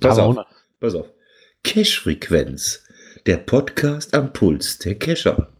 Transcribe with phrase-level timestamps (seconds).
[0.00, 0.38] pass auf,
[0.80, 1.06] pass auf.
[1.62, 2.86] Cash-Frequenz,
[3.26, 5.52] der Podcast am Puls der Cacher.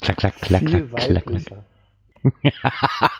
[0.00, 1.64] Klack, klack, klack, klack, klack, klack.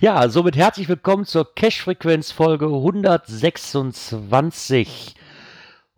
[0.00, 5.14] ja, somit herzlich willkommen zur Cash-Frequenz-Folge 126.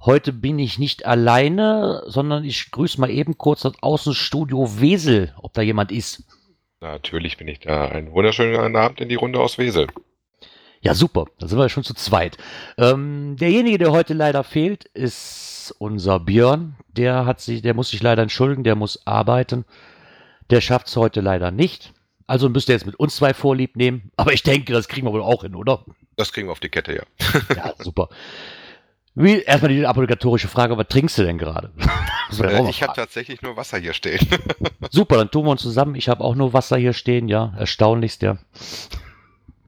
[0.00, 5.54] Heute bin ich nicht alleine, sondern ich grüße mal eben kurz das Außenstudio Wesel, ob
[5.54, 6.24] da jemand ist.
[6.80, 7.88] Natürlich bin ich da.
[7.88, 9.86] Einen wunderschönen Abend in die Runde aus Wesel.
[10.84, 11.24] Ja, super.
[11.38, 12.36] Da sind wir schon zu zweit.
[12.76, 16.76] Ähm, derjenige, der heute leider fehlt, ist unser Björn.
[16.88, 19.64] Der hat sich, der muss sich leider entschuldigen, der muss arbeiten.
[20.50, 21.94] Der schafft es heute leider nicht.
[22.26, 24.10] Also müsst ihr jetzt mit uns zwei Vorlieb nehmen.
[24.16, 25.84] Aber ich denke, das kriegen wir wohl auch hin, oder?
[26.16, 27.02] Das kriegen wir auf die Kette, ja.
[27.56, 28.10] ja, super.
[29.14, 31.72] Wie, erstmal die obligatorische Frage, was trinkst du denn gerade?
[32.42, 34.26] äh, ich habe tatsächlich nur Wasser hier stehen.
[34.90, 35.94] Super, dann tun wir uns zusammen.
[35.94, 37.54] Ich habe auch nur Wasser hier stehen, ja.
[37.56, 38.38] Erstaunlichst, ja.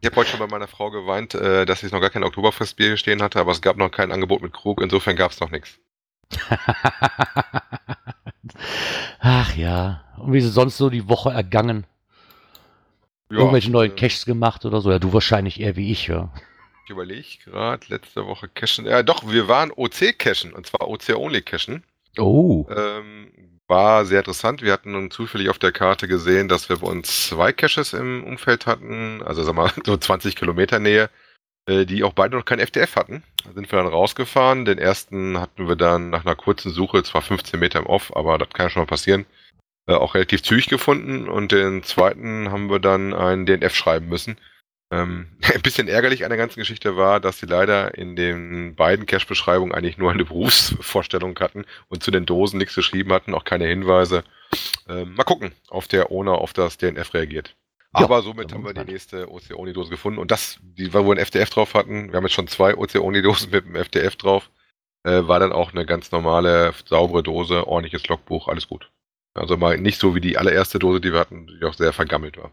[0.00, 2.88] Ich habe heute schon bei meiner Frau geweint, äh, dass ich noch gar kein Oktoberfestbier
[2.88, 5.50] hier stehen hatte, aber es gab noch kein Angebot mit Krug, insofern gab es noch
[5.50, 5.78] nichts.
[9.20, 10.04] Ach ja.
[10.18, 11.86] Und wie ist sonst so die Woche ergangen?
[13.30, 14.90] Ja, Irgendwelche neuen äh, Caches gemacht oder so?
[14.90, 16.32] Ja, du wahrscheinlich eher wie ich, ja.
[16.84, 18.86] Ich überlege gerade, letzte Woche cashen.
[18.86, 21.82] Ja, doch, wir waren OC cashen, und zwar OC-only cashen.
[22.16, 22.64] Oh.
[22.70, 23.32] Ähm,
[23.68, 24.62] war sehr interessant.
[24.62, 28.24] Wir hatten nun zufällig auf der Karte gesehen, dass wir bei uns zwei Caches im
[28.24, 31.10] Umfeld hatten, also sag mal so 20 Kilometer Nähe,
[31.66, 33.22] äh, die auch beide noch kein FDF hatten.
[33.44, 34.64] Da sind wir dann rausgefahren.
[34.64, 38.38] Den ersten hatten wir dann nach einer kurzen Suche, zwar 15 Meter im Off, aber
[38.38, 39.26] das kann ja schon mal passieren,
[39.86, 41.28] äh, auch relativ zügig gefunden.
[41.28, 44.38] Und den zweiten haben wir dann einen DNF schreiben müssen.
[44.90, 49.06] Ähm, ein bisschen ärgerlich an der ganzen Geschichte war, dass sie leider in den beiden
[49.06, 53.66] Cache-Beschreibungen eigentlich nur eine Berufsvorstellung hatten und zu den Dosen nichts geschrieben hatten, auch keine
[53.66, 54.24] Hinweise.
[54.88, 57.56] Ähm, mal gucken, auf der Owner auf das DNF reagiert.
[57.92, 61.20] Aber ja, somit haben wir die nächste Oceoni-Dose gefunden und das, die wir wohl ein
[61.20, 64.50] FDF drauf hatten, wir haben jetzt schon zwei Oceoni-Dosen mit dem FDF drauf,
[65.04, 68.90] äh, war dann auch eine ganz normale, saubere Dose, ordentliches Logbuch, alles gut.
[69.34, 72.36] Also mal nicht so wie die allererste Dose, die wir hatten, die auch sehr vergammelt
[72.36, 72.52] war.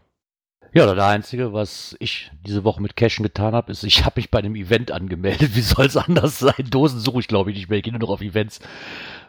[0.74, 4.32] Ja, das Einzige, was ich diese Woche mit Cashen getan habe, ist, ich habe mich
[4.32, 5.50] bei einem Event angemeldet.
[5.54, 6.68] Wie soll es anders sein?
[6.68, 7.78] Dosen suche ich, glaube ich, nicht mehr.
[7.78, 8.58] Ich gehe nur noch auf Events.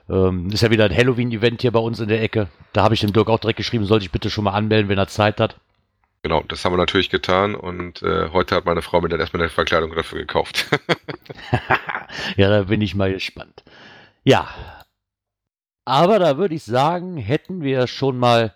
[0.09, 2.47] Ähm, ist ja wieder ein Halloween-Event hier bei uns in der Ecke.
[2.73, 4.97] Da habe ich dem Dirk auch direkt geschrieben, soll ich bitte schon mal anmelden, wenn
[4.97, 5.55] er Zeit hat.
[6.23, 9.43] Genau, das haben wir natürlich getan und äh, heute hat meine Frau mir dann erstmal
[9.43, 10.65] eine Verkleidung dafür gekauft.
[12.37, 13.63] ja, da bin ich mal gespannt.
[14.23, 14.47] Ja,
[15.85, 18.55] aber da würde ich sagen, hätten wir schon mal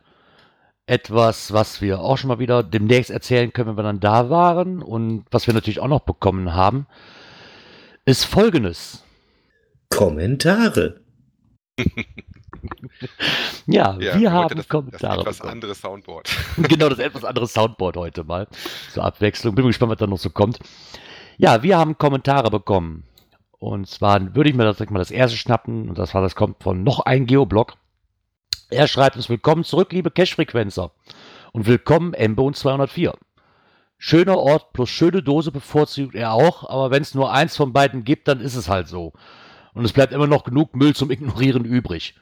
[0.90, 4.82] etwas, was wir auch schon mal wieder demnächst erzählen können, wenn wir dann da waren
[4.82, 6.88] und was wir natürlich auch noch bekommen haben,
[8.06, 9.04] ist folgendes.
[9.90, 11.02] Kommentare.
[13.68, 15.24] ja, ja, wir haben das, Kommentare.
[15.24, 16.30] Das etwas anderes Soundboard.
[16.58, 18.48] genau, das etwas andere Soundboard heute mal.
[18.92, 19.56] Zur Abwechslung.
[19.56, 20.60] Bin gespannt, was da noch so kommt.
[21.38, 23.04] Ja, wir haben Kommentare bekommen.
[23.60, 25.90] Und zwar würde ich mir das, mal das erste schnappen.
[25.90, 27.76] Und das war, das kommt von noch ein Geoblog.
[28.72, 30.92] Er schreibt uns Willkommen zurück, liebe Cash-Frequenzer.
[31.54, 33.16] Und willkommen Embone 204.
[33.98, 38.04] Schöner Ort plus schöne Dose bevorzugt er auch, aber wenn es nur eins von beiden
[38.04, 39.14] gibt, dann ist es halt so.
[39.74, 42.14] Und es bleibt immer noch genug Müll zum Ignorieren übrig.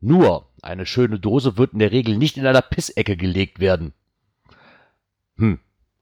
[0.00, 3.92] Nur, eine schöne Dose wird in der Regel nicht in einer Pissecke gelegt werden.
[5.38, 5.58] Hm.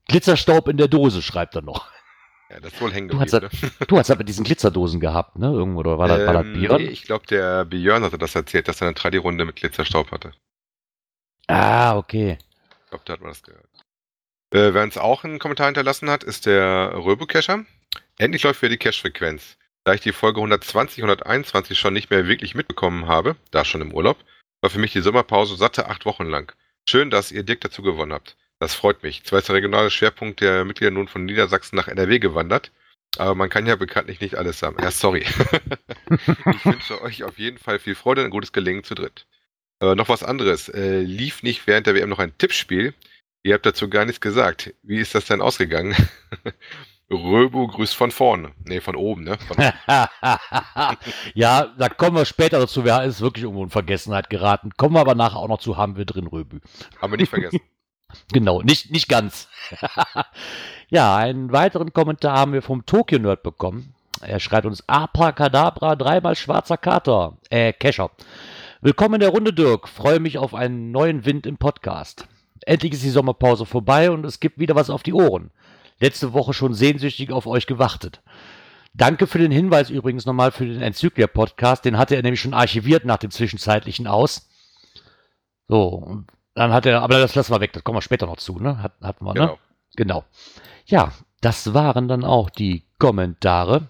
[0.06, 1.91] Glitzerstaub in der Dose, schreibt er noch.
[2.54, 3.31] Ja, das ist wohl hängen geblieben.
[3.31, 3.70] Du hast, ne?
[3.88, 5.47] du hast mit diesen Glitzerdosen gehabt, ne?
[5.47, 6.82] Irgendwo, oder war, das, ähm, war das Björn?
[6.82, 10.32] Nee, ich glaube, der Björn hatte das erzählt, dass er eine Tradi-Runde mit Glitzerstaub hatte.
[11.48, 12.38] Ah, okay.
[12.84, 13.66] Ich glaube, da hat man das gehört.
[14.53, 17.64] Äh, wer uns auch einen Kommentar hinterlassen hat, ist der Röbo-Cacher.
[18.19, 19.56] Endlich läuft wieder die Cache-Frequenz.
[19.82, 23.93] Da ich die Folge 120, 121 schon nicht mehr wirklich mitbekommen habe, da schon im
[23.93, 24.16] Urlaub,
[24.60, 26.53] war für mich die Sommerpause satte acht Wochen lang.
[26.88, 28.37] Schön, dass ihr Dirk dazu gewonnen habt.
[28.64, 29.22] Das freut mich.
[29.25, 32.72] Zwar ist der regionale Schwerpunkt der Mitglieder nun von Niedersachsen nach NRW gewandert,
[33.19, 34.82] aber man kann ja bekanntlich nicht alles haben.
[34.82, 35.19] Ja, sorry.
[36.08, 39.26] ich wünsche euch auf jeden Fall viel Freude und ein gutes Gelingen zu dritt.
[39.80, 40.70] Äh, noch was anderes.
[40.70, 42.94] Äh, lief nicht während der WM noch ein Tippspiel?
[43.42, 44.72] Ihr habt dazu gar nichts gesagt.
[44.82, 45.94] Wie ist das denn ausgegangen?
[47.10, 48.52] Röbo grüßt von vorne.
[48.64, 49.36] Nee, von oben, ne?
[49.46, 49.58] Von
[51.34, 52.82] ja, da kommen wir später dazu.
[52.82, 54.70] Wer ist wirklich irgendwo in Vergessenheit geraten.
[54.78, 56.61] Kommen wir aber nachher auch noch zu, haben wir drin, Röbü.
[57.02, 57.61] Haben wir nicht vergessen.
[58.32, 59.49] Genau, nicht, nicht ganz.
[60.88, 63.94] ja, einen weiteren Kommentar haben wir vom Tokyo Nerd bekommen.
[64.20, 67.37] Er schreibt uns Abracadabra, dreimal schwarzer Kater.
[67.50, 68.11] Äh, Kescher.
[68.81, 69.88] Willkommen in der Runde, Dirk.
[69.88, 72.26] Freue mich auf einen neuen Wind im Podcast.
[72.66, 75.50] Endlich ist die Sommerpause vorbei und es gibt wieder was auf die Ohren.
[76.00, 78.22] Letzte Woche schon sehnsüchtig auf euch gewartet.
[78.94, 81.84] Danke für den Hinweis übrigens nochmal für den Enzyklia-Podcast.
[81.84, 84.49] Den hatte er nämlich schon archiviert nach dem zwischenzeitlichen aus.
[85.66, 86.22] So,
[86.54, 88.82] dann hat er, aber das lassen wir weg, das kommen wir später noch zu, ne?
[88.82, 89.40] Hat, hatten wir, ne?
[89.40, 89.58] Genau.
[89.96, 90.24] Genau.
[90.86, 93.88] Ja, das waren dann auch die Kommentare.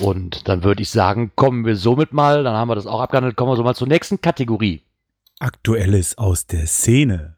[0.00, 3.36] Und dann würde ich sagen, kommen wir somit mal, dann haben wir das auch abgehandelt,
[3.36, 4.82] kommen wir so mal zur nächsten Kategorie.
[5.40, 7.36] Aktuelles aus der Szene.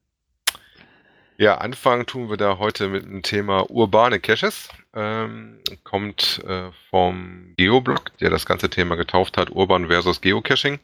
[1.39, 4.69] Ja, anfangen tun wir da heute mit dem Thema urbane Caches.
[4.95, 10.81] Ähm, kommt äh, vom Geoblog, der das ganze Thema getauft hat, Urban versus Geocaching.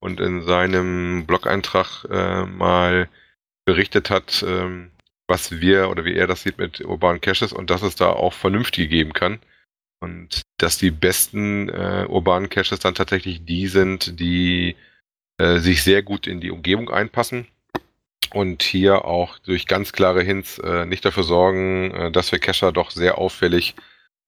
[0.00, 3.08] Und in seinem Blog-Eintrag äh, mal
[3.66, 4.90] berichtet hat, ähm,
[5.28, 8.32] was wir oder wie er das sieht mit urbanen Caches und dass es da auch
[8.32, 9.40] vernünftige geben kann.
[10.00, 14.76] Und dass die besten äh, urbanen Caches dann tatsächlich die sind, die
[15.38, 17.46] äh, sich sehr gut in die Umgebung einpassen
[18.32, 22.72] und hier auch durch ganz klare Hints äh, nicht dafür sorgen, äh, dass wir Cacher
[22.72, 23.74] doch sehr auffällig,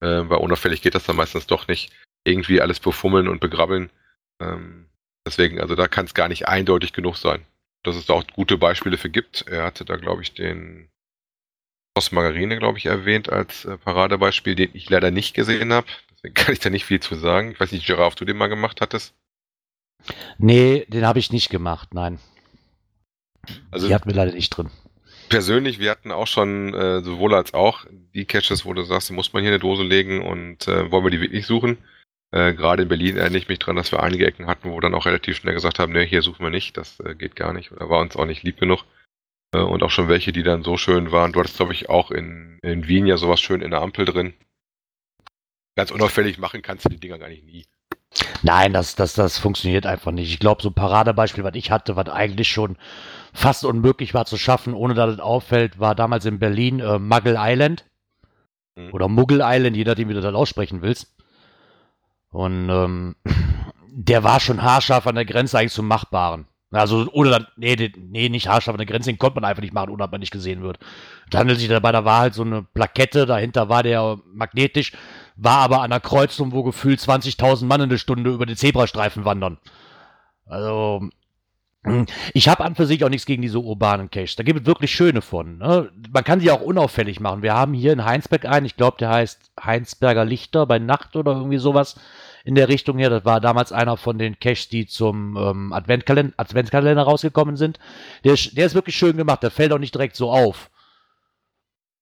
[0.00, 1.92] äh, weil unauffällig geht das dann meistens doch nicht,
[2.24, 3.90] irgendwie alles befummeln und begrabbeln.
[4.40, 4.86] Ähm,
[5.26, 7.44] deswegen, also da kann es gar nicht eindeutig genug sein.
[7.84, 9.42] Dass es da auch gute Beispiele für gibt.
[9.48, 10.88] Er hatte da, glaube ich, den
[11.94, 15.86] Post Margarine, glaube ich, erwähnt als äh, Paradebeispiel, den ich leider nicht gesehen habe.
[16.12, 17.52] Deswegen kann ich da nicht viel zu sagen.
[17.52, 19.14] Ich weiß nicht, Giraffe, du den mal gemacht hattest?
[20.38, 22.18] Nee, den habe ich nicht gemacht, nein.
[23.70, 24.70] Also Die hatten wir leider nicht drin.
[25.28, 29.32] persönlich, wir hatten auch schon äh, sowohl als auch die Caches, wo du sagst, muss
[29.32, 31.78] man hier in eine Dose legen und äh, wollen wir die wirklich suchen.
[32.32, 34.80] Äh, Gerade in Berlin erinnere ich mich dran, dass wir einige Ecken hatten, wo wir
[34.80, 37.52] dann auch relativ schnell gesagt haben, ne, hier suchen wir nicht, das äh, geht gar
[37.52, 38.84] nicht oder war uns auch nicht lieb genug.
[39.54, 41.32] Äh, und auch schon welche, die dann so schön waren.
[41.32, 44.34] Du hattest, glaube ich, auch in, in Wien ja sowas schön in der Ampel drin.
[45.76, 47.64] Ganz unauffällig machen kannst du die Dinger gar nicht nie.
[48.42, 50.30] Nein, das, das, das funktioniert einfach nicht.
[50.30, 52.76] Ich glaube, so ein Paradebeispiel, was ich hatte, was eigentlich schon
[53.32, 57.36] fast unmöglich war zu schaffen, ohne dass es auffällt, war damals in Berlin äh, Muggle
[57.38, 57.84] Island.
[58.76, 58.92] Mhm.
[58.92, 61.14] Oder Muggel Island, je nachdem, wie du das aussprechen willst.
[62.32, 63.14] Und ähm,
[63.92, 66.46] der war schon haarscharf an der Grenze eigentlich zum Machbaren.
[66.72, 69.74] Also, ohne dass, nee, nee, nicht haarscharf an der Grenze, den konnte man einfach nicht
[69.74, 70.78] machen, ohne dass man nicht gesehen wird.
[71.30, 74.92] Da handelt sich dabei, da war halt so eine Plakette, dahinter war der magnetisch,
[75.36, 79.26] war aber an einer Kreuzung, wo gefühlt 20.000 Mann in der Stunde über den Zebrastreifen
[79.26, 79.58] wandern.
[80.46, 81.10] Also,
[82.32, 84.36] ich habe an für sich auch nichts gegen diese urbanen Caches.
[84.36, 85.58] Da gibt es wirklich schöne von.
[85.58, 85.90] Ne?
[86.12, 87.42] Man kann sie auch unauffällig machen.
[87.42, 91.32] Wir haben hier in Heinsberg einen, ich glaube, der heißt Heinsberger Lichter bei Nacht oder
[91.32, 91.96] irgendwie sowas
[92.44, 93.10] in der Richtung her.
[93.10, 97.80] Das war damals einer von den Caches, die zum ähm, Adventkalender, Adventskalender rausgekommen sind.
[98.24, 99.42] Der, ist- der ist wirklich schön gemacht.
[99.42, 100.70] Der fällt auch nicht direkt so auf.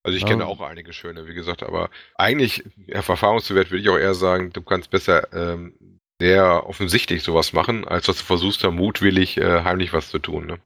[0.03, 0.29] Also ich Ja.
[0.29, 4.63] kenne auch einige schöne, wie gesagt, aber eigentlich, Erfahrungswert würde ich auch eher sagen, du
[4.63, 5.75] kannst besser ähm,
[6.21, 10.47] sehr offensichtlich sowas machen, als dass du versuchst, da mutwillig äh, heimlich was zu tun.
[10.47, 10.59] Ne?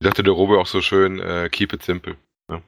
[0.00, 2.16] Ich dachte der Robe auch so schön, äh, keep it simple.
[2.48, 2.62] Ne?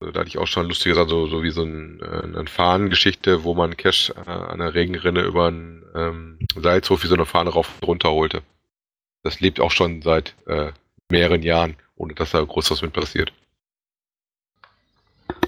[0.00, 2.46] Also, da hatte ich auch schon lustige Sachen, so, so wie so ein, äh, eine
[2.46, 7.26] Fahnengeschichte, wo man Cash äh, an der Regenrinne über einen ähm, Salzhof wie so eine
[7.26, 8.42] Fahne rauf und runter holte.
[9.22, 10.72] Das lebt auch schon seit äh,
[11.10, 13.34] mehreren Jahren, ohne dass da groß was mit passiert.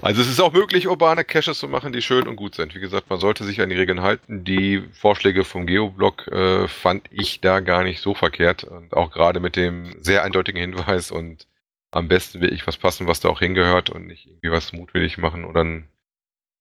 [0.01, 2.75] Also es ist auch möglich, urbane Caches zu machen, die schön und gut sind.
[2.75, 4.43] Wie gesagt, man sollte sich an die Regeln halten.
[4.43, 8.63] Die Vorschläge vom Geoblog äh, fand ich da gar nicht so verkehrt.
[8.63, 11.47] Und auch gerade mit dem sehr eindeutigen Hinweis und
[11.91, 15.17] am besten will ich was passen, was da auch hingehört und nicht irgendwie was mutwillig
[15.17, 15.87] machen und dann,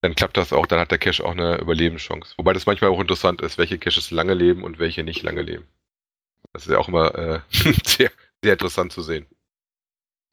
[0.01, 2.35] dann klappt das auch, dann hat der Cache auch eine Überlebenschance.
[2.37, 5.67] Wobei das manchmal auch interessant ist, welche Caches lange leben und welche nicht lange leben.
[6.53, 7.41] Das ist ja auch immer äh,
[7.85, 8.11] sehr,
[8.43, 9.27] sehr interessant zu sehen.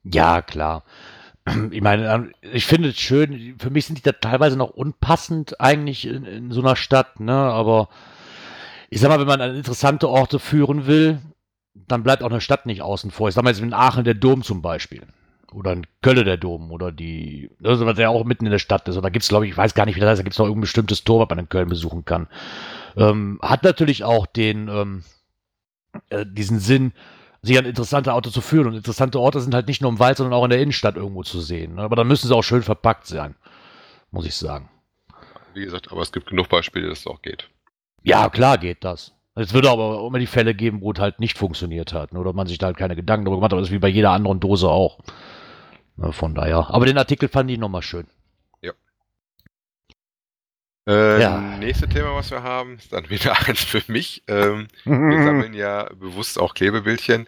[0.04, 0.84] Ja, klar.
[1.72, 5.60] Ich meine, ähm, ich finde es schön, für mich sind die da teilweise noch unpassend
[5.60, 7.34] eigentlich in, in so einer Stadt, ne?
[7.34, 7.90] Aber
[8.90, 11.20] ich sag mal, wenn man an interessante Orte führen will,
[11.74, 13.28] dann bleibt auch eine Stadt nicht außen vor.
[13.28, 15.02] Ich sag mal jetzt in Aachen der Dom zum Beispiel.
[15.52, 18.88] Oder in Köln der Dom oder die, also was ja auch mitten in der Stadt
[18.88, 18.96] ist.
[18.96, 20.34] Und da gibt es, glaube ich, ich weiß gar nicht, wie das heißt, da gibt
[20.34, 22.28] es noch irgendein bestimmtes Tor, was man in Köln besuchen kann.
[22.96, 25.04] Ähm, hat natürlich auch den, ähm,
[26.10, 26.94] äh, diesen Sinn,
[27.44, 28.68] sich an interessante Orte zu führen.
[28.68, 31.24] Und interessante Orte sind halt nicht nur im Wald, sondern auch in der Innenstadt irgendwo
[31.24, 31.76] zu sehen.
[31.76, 31.84] ne?
[31.84, 33.36] Aber dann müssen sie auch schön verpackt sein,
[34.12, 34.70] muss ich sagen.
[35.54, 37.50] Wie gesagt, aber es gibt genug Beispiele, dass es auch geht.
[38.02, 39.14] Ja, klar geht das.
[39.36, 42.14] Es würde aber immer die Fälle geben, wo es halt nicht funktioniert hat.
[42.14, 42.20] ne?
[42.20, 43.54] Oder man sich da halt keine Gedanken darüber gemacht hat.
[43.54, 45.00] Aber das ist wie bei jeder anderen Dose auch.
[45.98, 46.70] Ne, Von daher.
[46.70, 48.08] Aber den Artikel fand ich nochmal schön.
[50.88, 51.58] Äh, Ja.
[51.58, 54.24] Nächste Thema, was wir haben, ist dann wieder eins für mich.
[54.28, 57.28] Ähm, wir sammeln ja bewusst auch Klebebildchen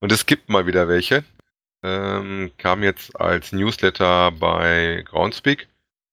[0.00, 1.24] und es gibt mal wieder welche.
[1.82, 5.68] Ähm, kam jetzt als Newsletter bei Groundspeak.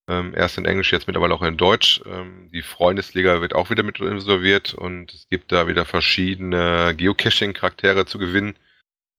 [0.09, 2.01] Ähm, erst in Englisch, jetzt mittlerweile auch in Deutsch.
[2.05, 8.05] Ähm, die Freundesliga wird auch wieder mit involviert und es gibt da wieder verschiedene Geocaching-Charaktere
[8.05, 8.55] zu gewinnen.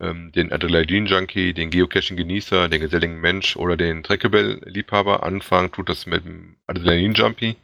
[0.00, 5.22] Ähm, den Adrenalin-Junkie, den Geocaching-Genießer, den geselligen Mensch oder den Trackable-Liebhaber.
[5.22, 7.56] Anfangen tut das mit dem Adrenalin-Junkie.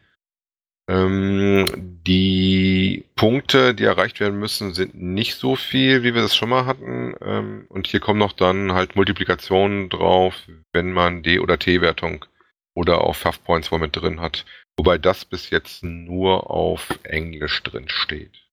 [0.89, 1.67] Ähm,
[2.05, 6.67] die Punkte, die erreicht werden müssen, sind nicht so viel, wie wir das schon mal
[6.67, 7.15] hatten.
[7.21, 10.35] Ähm, und hier kommen noch dann halt Multiplikationen drauf,
[10.73, 12.25] wenn man D- oder T-Wertung
[12.75, 14.45] oder auf Tough Points, wo er mit drin hat.
[14.77, 18.50] Wobei das bis jetzt nur auf Englisch drin steht.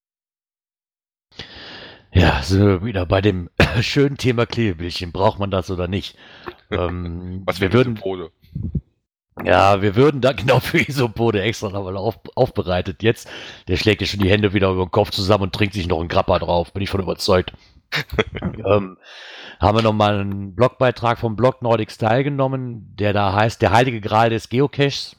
[2.12, 3.50] Ja, sind wir wieder bei dem
[3.80, 5.12] schönen Thema Klebebildchen.
[5.12, 6.16] Braucht man das oder nicht?
[6.70, 8.30] Ähm, Was wir würden, Isopode?
[9.44, 13.02] ja, wir würden da genau für Isopode extra nochmal auf, aufbereitet.
[13.02, 13.28] Jetzt,
[13.68, 16.00] der schlägt ja schon die Hände wieder über den Kopf zusammen und trinkt sich noch
[16.00, 16.72] einen Grappa drauf.
[16.72, 17.52] Bin ich von überzeugt.
[18.42, 18.98] ähm,
[19.60, 24.00] haben wir nochmal einen Blogbeitrag vom Blog Nordic Style genommen, der da heißt Der heilige
[24.00, 25.16] Gral des Geocaches.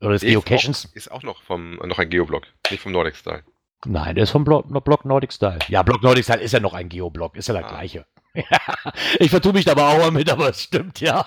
[0.00, 0.88] Oder des Nee, ist Geocachens.
[0.90, 3.42] auch- Ist auch noch vom noch ein Geoblog, nicht vom Nordic Style.
[3.86, 5.58] Nein, der ist vom Blog, Blog Nordic Style.
[5.68, 7.68] Ja, Blog Nordic Style ist ja noch ein Geoblog, ist ja der Ah.
[7.68, 8.06] gleiche.
[9.20, 11.26] ich vertue mich da aber auch mal mit, aber es stimmt, ja.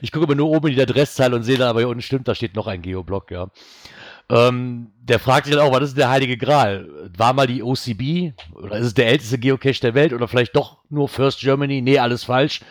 [0.00, 2.28] Ich gucke immer nur oben in die Adresszeile und sehe dann aber hier unten stimmt,
[2.28, 3.48] da steht noch ein Geoblog, ja.
[4.30, 6.88] Ähm, der fragt sich dann auch, was ist der Heilige Gral?
[7.14, 10.78] War mal die OCB oder ist es der älteste Geocache der Welt oder vielleicht doch
[10.88, 11.82] nur First Germany?
[11.82, 12.62] Nee, alles falsch.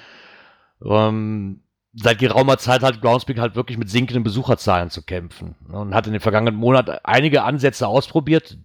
[0.83, 1.61] Ähm,
[1.93, 6.07] seit geraumer Zeit hat Groundspeak halt wirklich mit sinkenden Besucherzahlen zu kämpfen ne, und hat
[6.07, 8.57] in den vergangenen Monaten einige Ansätze ausprobiert,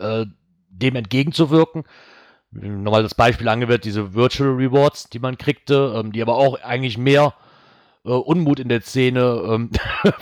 [0.00, 0.26] äh,
[0.68, 1.84] dem entgegenzuwirken.
[2.50, 6.98] Nochmal das Beispiel angewendet, diese Virtual Rewards, die man kriegte, ähm, die aber auch eigentlich
[6.98, 7.34] mehr
[8.04, 9.70] äh, Unmut in der Szene ähm,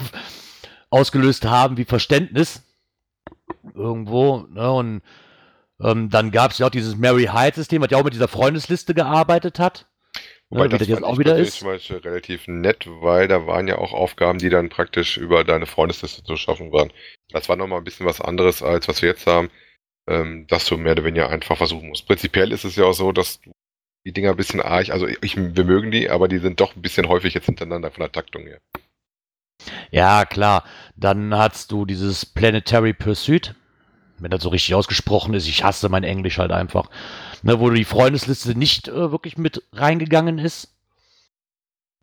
[0.91, 2.63] ausgelöst haben wie Verständnis
[3.75, 4.47] irgendwo.
[4.49, 4.71] Ne?
[4.71, 5.03] Und
[5.81, 8.95] ähm, dann gab es ja auch dieses Mary Hyde-System, was ja auch mit dieser Freundesliste
[8.95, 9.87] gearbeitet hat.
[10.53, 11.59] Wobei Ja, das das jetzt auch wieder ist.
[11.59, 15.67] zum Beispiel relativ nett, weil da waren ja auch Aufgaben, die dann praktisch über deine
[15.67, 16.93] Freundesliste zu schaffen waren.
[17.31, 19.51] Das war nochmal ein bisschen was anderes, als was wir jetzt haben,
[20.09, 22.07] ähm, dass du mehr oder weniger einfach versuchen musst.
[22.09, 23.53] Prinzipiell ist es ja auch so, dass du
[24.07, 26.83] die Dinger ein bisschen arg, also ich, wir mögen die, aber die sind doch ein
[26.83, 28.61] bisschen häufig jetzt hintereinander von der Taktung her.
[29.91, 30.65] Ja, klar.
[30.97, 33.55] Dann hast du dieses Planetary Pursuit.
[34.19, 36.91] Wenn das so richtig ausgesprochen ist, ich hasse mein Englisch halt einfach.
[37.43, 40.75] Ne, wo die Freundesliste nicht äh, wirklich mit reingegangen ist.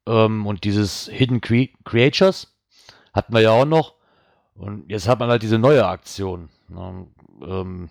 [0.05, 2.53] Ähm, und dieses Hidden Cre Creatures
[3.13, 3.95] hatten wir ja auch noch.
[4.55, 6.49] Und jetzt hat man halt diese neue Aktion.
[6.67, 7.07] Ne,
[7.41, 7.89] ähm,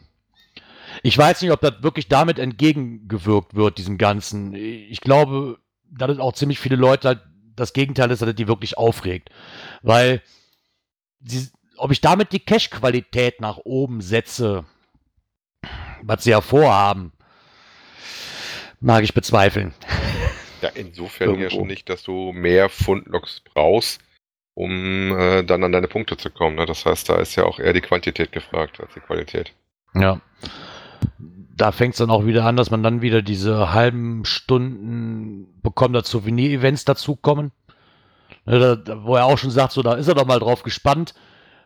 [1.03, 4.55] ich weiß nicht, ob das wirklich damit entgegengewirkt wird, diesem Ganzen.
[4.55, 5.59] Ich glaube,
[5.91, 7.21] dass es auch ziemlich viele Leute halt
[7.57, 9.31] das Gegenteil ist, dass es die wirklich aufregt.
[9.83, 10.23] Weil,
[11.25, 14.65] sie, ob ich damit die Cache-Qualität nach oben setze,
[16.03, 17.13] was sie ja vorhaben,
[18.81, 19.75] mag ich bezweifeln.
[20.61, 21.57] Ja, insofern ja Irgendwo.
[21.57, 24.01] schon nicht, dass du mehr Fundlogs brauchst,
[24.55, 26.57] um äh, dann an deine Punkte zu kommen.
[26.57, 26.67] Ne?
[26.67, 29.53] Das heißt, da ist ja auch eher die Quantität gefragt als die Qualität.
[29.95, 30.21] Ja.
[31.55, 35.95] Da fängt es dann auch wieder an, dass man dann wieder diese halben Stunden bekommt,
[35.95, 37.53] dass Souvenir-Events dazukommen.
[38.45, 40.65] Ne, da, da, wo er auch schon sagt, so, da ist er doch mal drauf
[40.65, 41.15] gespannt,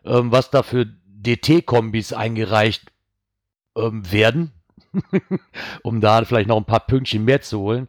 [0.05, 2.91] ähm, was da für DT-Kombis eingereicht
[3.75, 4.51] ähm, werden,
[5.83, 7.87] um da vielleicht noch ein paar Pünktchen mehr zu holen.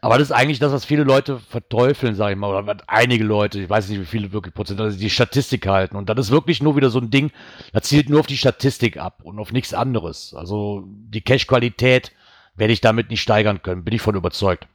[0.00, 3.60] Aber das ist eigentlich das, was viele Leute verteufeln, sage ich mal, oder einige Leute,
[3.60, 5.96] ich weiß nicht, wie viele wirklich Prozent, also die Statistik halten.
[5.96, 7.30] Und das ist wirklich nur wieder so ein Ding,
[7.72, 10.34] das zielt nur auf die Statistik ab und auf nichts anderes.
[10.34, 12.10] Also die Cache-Qualität
[12.56, 14.66] werde ich damit nicht steigern können, bin ich von überzeugt.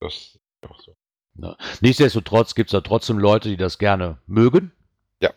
[0.00, 0.96] Das ist auch so.
[1.34, 1.56] Ne?
[1.80, 4.72] Nichtsdestotrotz gibt es da trotzdem Leute, die das gerne mögen.
[5.20, 5.30] Ja.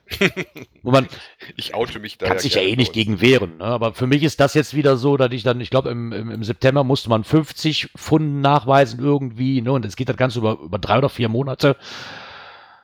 [0.81, 1.07] Wo man
[1.57, 3.57] ich oute mich da kann sich ja eh nicht gegen wehren.
[3.57, 3.65] Ne?
[3.65, 6.31] Aber für mich ist das jetzt wieder so, dass ich dann, ich glaube, im, im,
[6.31, 9.61] im September musste man 50 Pfunden nachweisen irgendwie.
[9.61, 9.73] Ne?
[9.73, 11.75] Und es geht das Ganze über, über drei oder vier Monate.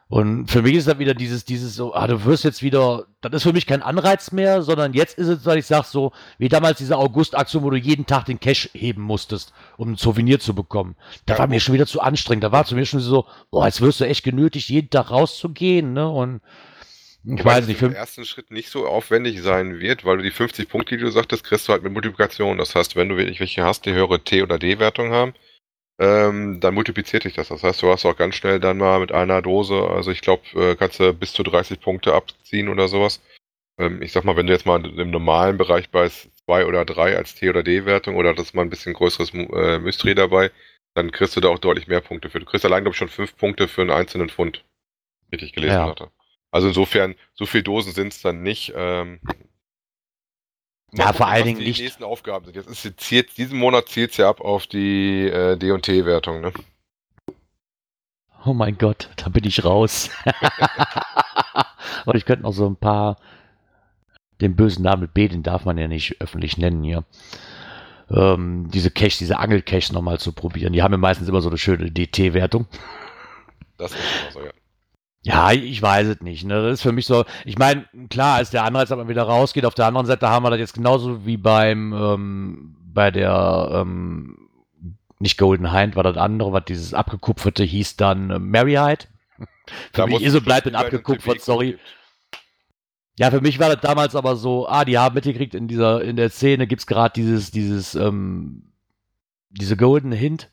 [0.10, 3.32] Und für mich ist das wieder dieses, dieses so, ah, du wirst jetzt wieder, das
[3.32, 6.50] ist für mich kein Anreiz mehr, sondern jetzt ist es, weil ich sage so, wie
[6.50, 10.56] damals diese August-Aktion, wo du jeden Tag den Cash heben musstest, um ein Souvenir zu
[10.56, 10.96] bekommen.
[11.28, 12.44] Da Ja, war mir schon wieder zu anstrengend.
[12.44, 15.94] Da war zu mir schon so, boah, jetzt wirst du echt genötigt, jeden Tag rauszugehen,
[15.94, 16.10] ne?
[16.10, 16.42] Und
[17.26, 20.70] ich weiß nicht, im ersten Schritt nicht so aufwendig sein wird, weil du die 50
[20.70, 22.58] Punkte, die du sagtest, kriegst du halt mit Multiplikation.
[22.58, 25.34] Das heißt, wenn du wirklich welche hast, die höhere T- oder D-Wertung haben,
[26.00, 27.50] ähm, dann multipliziert sich das.
[27.50, 30.44] Das heißt, du hast auch ganz schnell dann mal mit einer Dose, also ich glaube,
[30.56, 33.22] äh, kannst du bis zu 30 Punkte abziehen oder sowas.
[33.78, 37.18] Ähm, ich sag mal, wenn du jetzt mal im normalen Bereich bei 2 oder 3
[37.18, 40.52] als T- oder D-Wertung oder das ist mal ein bisschen größeres äh, Mystery dabei,
[40.96, 42.40] dann kriegst du da auch deutlich mehr Punkte für.
[42.40, 44.64] Du kriegst allein, glaube ich, schon 5 Punkte für einen einzelnen Pfund.
[45.30, 45.86] Wie ich gelesen Ja.
[45.86, 46.12] hatte.
[46.52, 48.74] Also insofern, so viele Dosen sind es dann nicht.
[48.76, 49.20] Ähm,
[50.92, 52.56] Ja, gucken, vor allen Dingen die nicht- nächsten Aufgaben sind.
[52.56, 56.42] Jetzt ist sie zielt, diesen Monat zielt es ja ab auf die äh, D&T-Wertung.
[56.42, 56.52] Ne?
[58.46, 60.10] oh mein Gott, da bin ich raus.
[62.06, 63.18] Aber ich könnte noch so ein paar,
[64.42, 67.04] den bösen Namen mit B, den darf man ja nicht öffentlich nennen hier.
[68.10, 70.74] Ähm, diese Cache, diese Angel-Cache nochmal zu probieren.
[70.74, 72.66] Die haben ja meistens immer so eine schöne DT-Wertung.
[73.78, 74.52] Das ist immer so, ja.
[75.30, 76.44] Ja, ich weiß es nicht.
[76.44, 76.64] Ne?
[76.64, 79.76] Das ist für mich so, ich meine, klar, als der Anreiz aber wieder rausgeht, auf
[79.76, 84.50] der anderen Seite haben wir das jetzt genauso wie beim, ähm, bei der, ähm,
[85.20, 89.06] nicht Golden Hind, war das andere, was dieses abgekupferte hieß dann äh, Mary Hyde.
[89.94, 90.74] Für mich ist und bleibt in
[91.20, 91.78] von Sorry.
[93.20, 96.16] Ja, für mich war das damals aber so, ah, die haben mitgekriegt, in dieser, in
[96.16, 98.72] der Szene gibt es gerade dieses, dieses, ähm,
[99.50, 100.50] diese Golden Hint.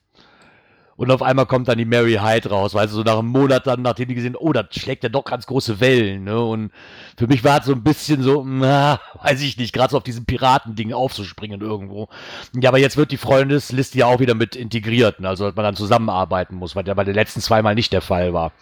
[0.96, 3.66] Und auf einmal kommt dann die Mary Hyde raus, weil sie so nach einem Monat
[3.66, 6.40] dann, nachdem die gesehen, oh, das schlägt ja doch ganz große Wellen, ne?
[6.42, 6.72] Und
[7.18, 10.04] für mich war es so ein bisschen so, na, weiß ich nicht, gerade so auf
[10.04, 12.08] diesem Piratending aufzuspringen irgendwo.
[12.54, 15.28] Ja, aber jetzt wird die Freundesliste ja auch wieder mit integriert, ne?
[15.28, 18.32] also dass man dann zusammenarbeiten muss, was ja bei den letzten zweimal nicht der Fall
[18.32, 18.52] war.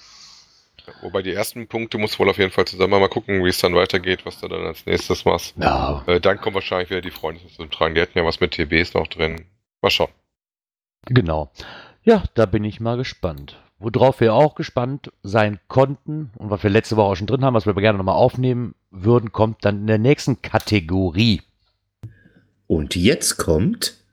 [1.01, 3.75] Wobei die ersten Punkte muss wohl auf jeden Fall zusammen mal gucken, wie es dann
[3.75, 5.55] weitergeht, was du dann als nächstes machst.
[5.57, 6.05] Ja.
[6.07, 7.95] Äh, dann kommen wahrscheinlich wieder die Freunde zum Tragen.
[7.95, 9.47] Die hätten ja was mit TBs noch drin.
[9.81, 10.11] Mal schauen.
[11.07, 11.51] Genau.
[12.07, 13.63] Ja, da bin ich mal gespannt.
[13.79, 17.55] Worauf wir auch gespannt sein konnten und was wir letzte Woche auch schon drin haben,
[17.55, 21.41] was wir aber gerne nochmal aufnehmen würden, kommt dann in der nächsten Kategorie.
[22.67, 24.05] Und jetzt kommt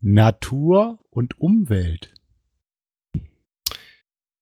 [0.00, 2.12] Natur und Umwelt.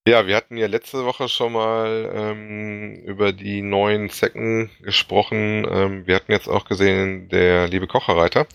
[0.08, 5.66] Ja, wir hatten ja letzte Woche schon mal ähm, über die neuen Zecken gesprochen.
[5.68, 8.46] Ähm, wir hatten jetzt auch gesehen, der liebe Kocherreiter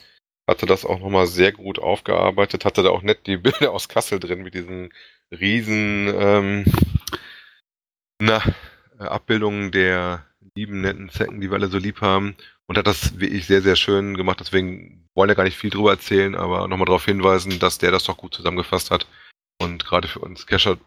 [0.52, 4.20] hatte das auch nochmal sehr gut aufgearbeitet, hatte da auch nett die Bilder aus Kassel
[4.20, 4.94] drin mit diesen
[5.32, 6.66] riesen ähm,
[8.20, 8.42] na,
[9.00, 12.36] Abbildungen der lieben, netten Zecken, die wir alle so lieb haben.
[12.68, 14.40] Und hat das wirklich sehr, sehr schön gemacht.
[14.40, 18.06] Deswegen wollen wir gar nicht viel drüber erzählen, aber nochmal darauf hinweisen, dass der das
[18.06, 19.08] doch gut zusammengefasst hat.
[19.62, 20.78] Und gerade für uns Kescher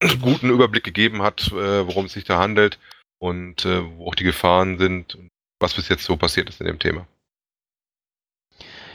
[0.00, 2.78] einen guten Überblick gegeben hat, äh, worum es sich da handelt
[3.18, 5.28] und äh, wo auch die Gefahren sind und
[5.60, 7.06] was bis jetzt so passiert ist in dem Thema.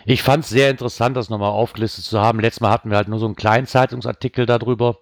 [0.05, 2.39] Ich fand es sehr interessant, das nochmal aufgelistet zu haben.
[2.39, 4.97] Letztes Mal hatten wir halt nur so einen kleinen Zeitungsartikel darüber.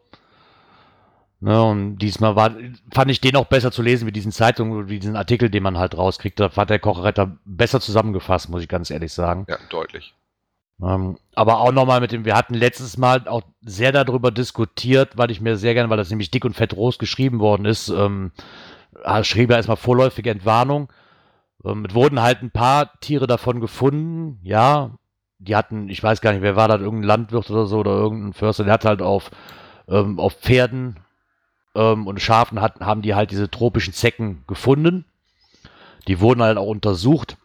[1.43, 2.51] Ne, und diesmal war,
[2.93, 5.79] fand ich den auch besser zu lesen wie diesen Zeitung, wie diesen Artikel, den man
[5.79, 6.39] halt rauskriegt.
[6.39, 9.47] Da hat der Kochretter besser zusammengefasst, muss ich ganz ehrlich sagen.
[9.49, 10.13] Ja, deutlich.
[10.83, 15.31] Ähm, aber auch nochmal mit dem, wir hatten letztes Mal auch sehr darüber diskutiert, weil
[15.31, 18.31] ich mir sehr gerne, weil das nämlich dick und fett groß geschrieben worden ist, ähm,
[19.23, 20.89] schrieb er erstmal vorläufige Entwarnung.
[21.65, 24.91] Ähm, es wurden halt ein paar Tiere davon gefunden, ja.
[25.39, 28.33] Die hatten, ich weiß gar nicht, wer war das, irgendein Landwirt oder so oder irgendein
[28.33, 29.31] Förster, der hat halt auf,
[29.87, 30.99] ähm, auf Pferden
[31.73, 35.05] ähm, und Schafen hat, haben die halt diese tropischen Zecken gefunden.
[36.07, 37.37] Die wurden halt auch untersucht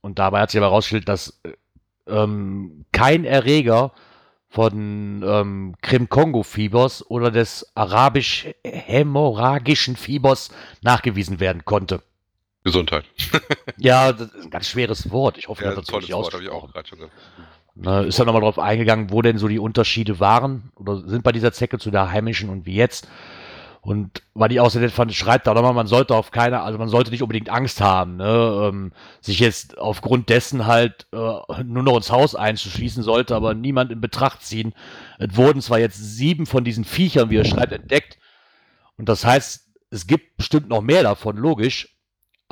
[0.00, 1.40] und dabei hat sich aber herausgestellt, dass
[2.06, 3.92] ähm, kein Erreger
[4.48, 10.50] von ähm, Krim-Kongo-Fiebers oder des arabisch-hämorrhagischen Fiebers
[10.82, 12.02] nachgewiesen werden konnte.
[12.64, 13.04] Gesundheit.
[13.76, 15.38] ja, das ist ein ganz schweres Wort.
[15.38, 18.08] Ich hoffe, ja, das hat Wort, habe ich auch gerade schon gesagt.
[18.08, 21.52] ist ja nochmal drauf eingegangen, wo denn so die Unterschiede waren oder sind bei dieser
[21.52, 23.08] Zecke zu der heimischen und wie jetzt.
[23.82, 26.78] Und weil ich auch sehr nett fand, schreibt da nochmal, man sollte auf keine, also
[26.78, 31.16] man sollte nicht unbedingt Angst haben, ne, ähm, sich jetzt aufgrund dessen halt äh,
[31.64, 34.72] nur noch ins Haus einzuschließen sollte, aber niemand in Betracht ziehen.
[35.18, 38.18] Es wurden zwar jetzt sieben von diesen Viechern, wie er schreibt, entdeckt.
[38.98, 41.96] Und das heißt, es gibt bestimmt noch mehr davon, logisch.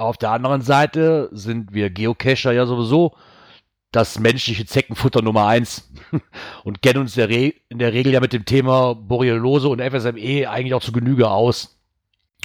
[0.00, 3.14] Auf der anderen Seite sind wir Geocacher ja sowieso
[3.92, 5.92] das menschliche Zeckenfutter Nummer eins
[6.64, 10.82] und kennen uns in der Regel ja mit dem Thema Borreliose und FSME eigentlich auch
[10.82, 11.78] zu Genüge aus.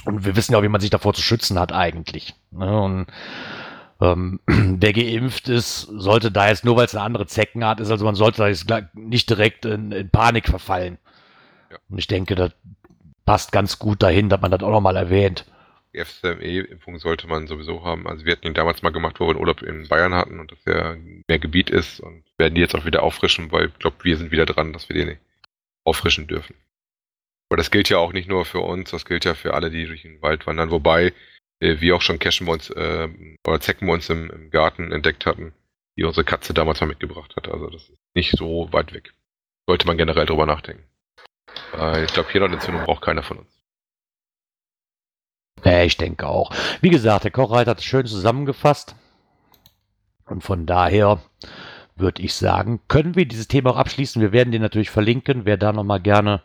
[0.04, 2.34] Und wir wissen ja wie man sich davor zu schützen hat eigentlich.
[2.50, 2.78] Ne?
[2.78, 3.06] Und
[4.02, 8.04] ähm, wer geimpft ist, sollte da jetzt nur, weil es eine andere Zeckenart ist, also
[8.04, 10.98] man sollte da jetzt nicht direkt in, in Panik verfallen.
[11.70, 11.78] Ja.
[11.88, 12.52] Und ich denke, das
[13.24, 15.46] passt ganz gut dahin, dass man das auch nochmal erwähnt
[15.96, 18.06] FCME-Impfung sollte man sowieso haben.
[18.06, 20.52] Also wir hatten ihn damals mal gemacht, wo wir einen Urlaub in Bayern hatten und
[20.52, 20.96] das ja
[21.28, 24.30] mehr Gebiet ist und werden die jetzt auch wieder auffrischen, weil ich glaube, wir sind
[24.30, 25.16] wieder dran, dass wir die
[25.84, 26.54] auffrischen dürfen.
[27.48, 29.86] Aber das gilt ja auch nicht nur für uns, das gilt ja für alle, die
[29.86, 31.12] durch den Wald wandern, wobei
[31.60, 33.08] äh, wir auch schon Cashen bei uns äh,
[33.46, 35.54] oder Zecken bei uns im, im, Garten entdeckt hatten,
[35.96, 37.48] die unsere Katze damals mal mitgebracht hat.
[37.48, 39.14] Also das ist nicht so weit weg.
[39.66, 40.84] Sollte man generell drüber nachdenken.
[41.74, 43.55] Äh, ich glaube, hier noch Entzündung braucht keiner von uns.
[45.64, 46.50] Ja, ich denke auch.
[46.80, 48.94] Wie gesagt, der Kochreiter hat es schön zusammengefasst.
[50.26, 51.20] Und von daher
[51.96, 54.20] würde ich sagen, können wir dieses Thema auch abschließen.
[54.20, 55.44] Wir werden den natürlich verlinken.
[55.44, 56.42] Wer da nochmal gerne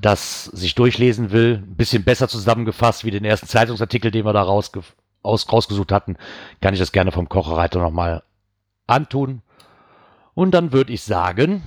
[0.00, 4.42] das sich durchlesen will, ein bisschen besser zusammengefasst wie den ersten Zeitungsartikel, den wir da
[4.42, 4.82] rausge
[5.22, 6.16] aus, rausgesucht hatten,
[6.60, 8.22] kann ich das gerne vom Kocherreiter nochmal
[8.86, 9.42] antun.
[10.34, 11.62] Und dann würde ich sagen.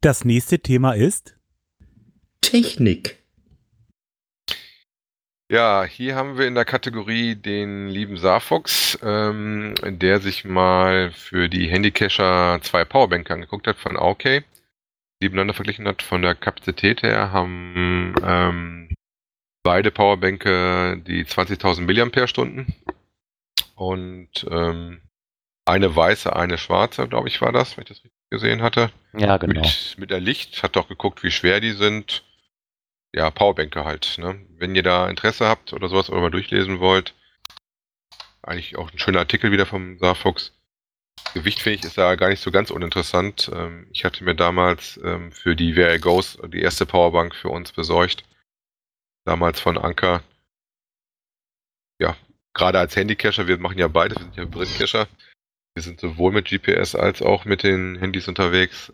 [0.00, 1.36] Das nächste Thema ist
[2.40, 3.21] Technik.
[5.52, 11.50] Ja, hier haben wir in der Kategorie den lieben Sarfox, ähm, der sich mal für
[11.50, 14.44] die Handycacher zwei Powerbanker angeguckt hat von OK,
[15.20, 18.94] nebeneinander verglichen hat von der Kapazität her, haben ähm,
[19.62, 22.64] beide Powerbanker die 20.000 mAh
[23.74, 25.02] und ähm,
[25.66, 28.90] eine weiße, eine schwarze, glaube ich, war das, wenn ich das richtig gesehen hatte.
[29.12, 29.60] Ja, genau.
[29.60, 32.24] Mit, mit der Licht, hat auch geguckt, wie schwer die sind.
[33.14, 34.16] Ja, Powerbänke halt.
[34.18, 34.44] Ne?
[34.58, 37.14] Wenn ihr da Interesse habt oder sowas oder mal durchlesen wollt,
[38.42, 40.52] eigentlich auch ein schöner Artikel wieder vom Saarfuchs.
[41.34, 43.50] Gewicht finde ich ist da gar nicht so ganz uninteressant.
[43.54, 47.72] Ähm, ich hatte mir damals ähm, für die VR Goes die erste Powerbank für uns
[47.72, 48.24] besorgt.
[49.24, 50.22] Damals von Anker.
[52.00, 52.16] Ja,
[52.54, 55.08] gerade als Handycacher, wir machen ja beides, wir sind ja Hybrid-Cacher.
[55.74, 58.92] Wir sind sowohl mit GPS als auch mit den Handys unterwegs.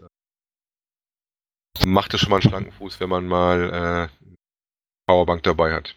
[1.87, 4.29] Macht es schon mal einen schlanken Fuß, wenn man mal äh,
[5.07, 5.97] Powerbank dabei hat.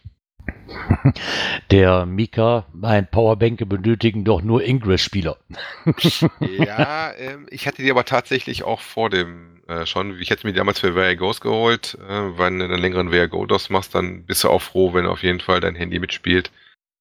[1.70, 5.38] Der Mika meint, Powerbänke benötigen doch nur Ingress-Spieler.
[6.40, 10.20] ja, ähm, ich hatte die aber tatsächlich auch vor dem äh, schon.
[10.20, 11.98] Ich hätte mir die damals für VR Goes geholt.
[12.08, 15.06] Äh, wenn du einen längeren VR Go DOS machst, dann bist du auch froh, wenn
[15.06, 16.52] auf jeden Fall dein Handy mitspielt.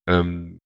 [0.09, 0.59] Ähm,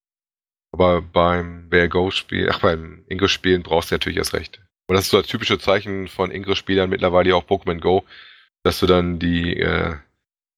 [0.73, 4.64] aber beim VR Go Spiel, ach, beim Ingress Spielen brauchst du natürlich erst recht.
[4.87, 8.05] Und das ist so das typische Zeichen von Ingress Spielern mittlerweile auch Pokémon Go,
[8.65, 9.97] dass du dann die äh,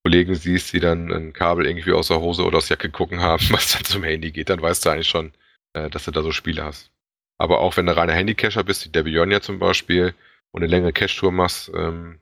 [0.05, 3.21] Kollegen siehst, die dann ein Kabel irgendwie aus der Hose oder aus der Jacke gucken
[3.21, 5.33] haben, was dann zum Handy geht, dann weißt du eigentlich schon,
[5.75, 6.91] äh, dass du da so Spiele hast.
[7.39, 10.15] Aber auch wenn du reiner Handycacher bist, wie der Beyond zum Beispiel,
[10.57, 12.19] und eine längere Cache-Tour machst, ähm,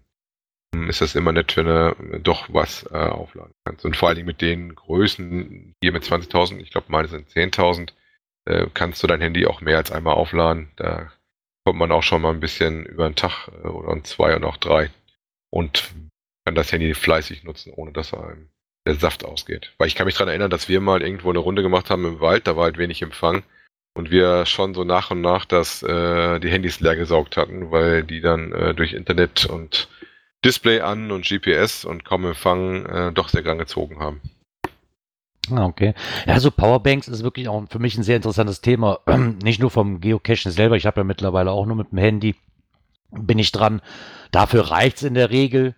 [0.89, 3.85] ist das immer nett, wenn du doch was äh, aufladen kannst.
[3.85, 7.93] Und vor allen Dingen mit den Größen, hier mit 20.000, ich glaube meine sind 10.000,
[8.47, 10.73] äh, kannst du dein Handy auch mehr als einmal aufladen.
[10.75, 11.13] Da
[11.65, 14.57] kommt man auch schon mal ein bisschen über einen Tag äh, oder zwei und auch
[14.57, 14.91] drei.
[15.51, 15.91] Und
[16.45, 18.51] kann das Handy fleißig nutzen, ohne dass einem
[18.87, 19.73] der Saft ausgeht.
[19.79, 22.21] Weil ich kann mich daran erinnern, dass wir mal irgendwo eine Runde gemacht haben im
[22.21, 23.43] Wald, da war halt wenig Empfang
[23.95, 28.03] und wir schon so nach und nach das, äh, die Handys leer gesaugt hatten, weil
[28.03, 29.89] die dann äh, durch Internet und
[30.45, 34.21] Display an und GPS und kaum Empfang äh, doch sehr gern gezogen haben.
[35.51, 35.95] Ah, okay.
[36.27, 39.01] Ja, so Powerbanks ist wirklich auch für mich ein sehr interessantes Thema.
[39.43, 42.35] Nicht nur vom Geocachen selber, ich habe ja mittlerweile auch nur mit dem Handy,
[43.11, 43.81] bin ich dran.
[44.31, 45.75] Dafür reicht es in der Regel.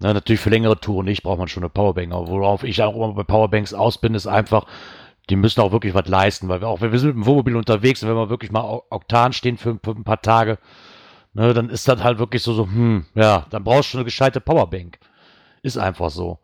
[0.00, 2.12] Na, natürlich für längere Touren nicht, braucht man schon eine Powerbank.
[2.12, 4.66] Aber worauf ich auch immer bei Powerbanks aus bin, ist einfach,
[5.30, 8.02] die müssen auch wirklich was leisten, weil wir auch, wir sind mit dem Wohnmobil unterwegs
[8.02, 10.58] und wenn wir wirklich mal Oktan stehen für, für ein paar Tage,
[11.32, 14.40] ne, dann ist das halt wirklich so, so, hm, ja, dann brauchst du eine gescheite
[14.40, 14.98] Powerbank.
[15.62, 16.38] Ist einfach so.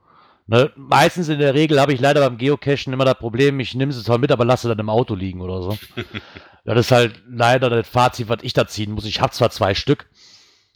[0.50, 3.92] Ne, meistens in der Regel habe ich leider beim Geocachen immer das Problem, ich nehme
[3.92, 5.78] sie zwar mit, aber lasse dann im Auto liegen oder so.
[6.64, 9.04] das ist halt leider das Fazit, was ich da ziehen muss.
[9.04, 10.10] Ich habe zwar zwei Stück.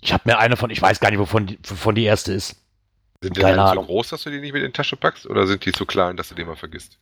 [0.01, 2.63] Ich habe mir eine von, ich weiß gar nicht, wovon die, wovon die erste ist.
[3.21, 5.27] Sind die Keine so groß, dass du die nicht mit in die Tasche packst?
[5.27, 7.01] Oder sind die zu klein, dass du die mal vergisst?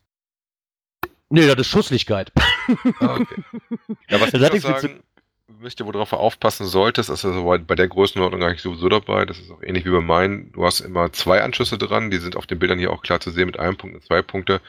[1.29, 2.33] Nee, das ist Schusslichkeit.
[3.01, 3.45] Ah, okay.
[4.09, 5.03] Ja, was das ich sagen
[5.61, 9.25] müsste, worauf du aufpassen solltest, ist also bei der Größenordnung eigentlich sowieso dabei.
[9.25, 10.53] Das ist auch ähnlich wie bei meinen.
[10.53, 12.11] Du hast immer zwei Anschlüsse dran.
[12.11, 14.23] Die sind auf den Bildern hier auch klar zu sehen mit einem Punkt und zwei
[14.23, 14.61] Punkte.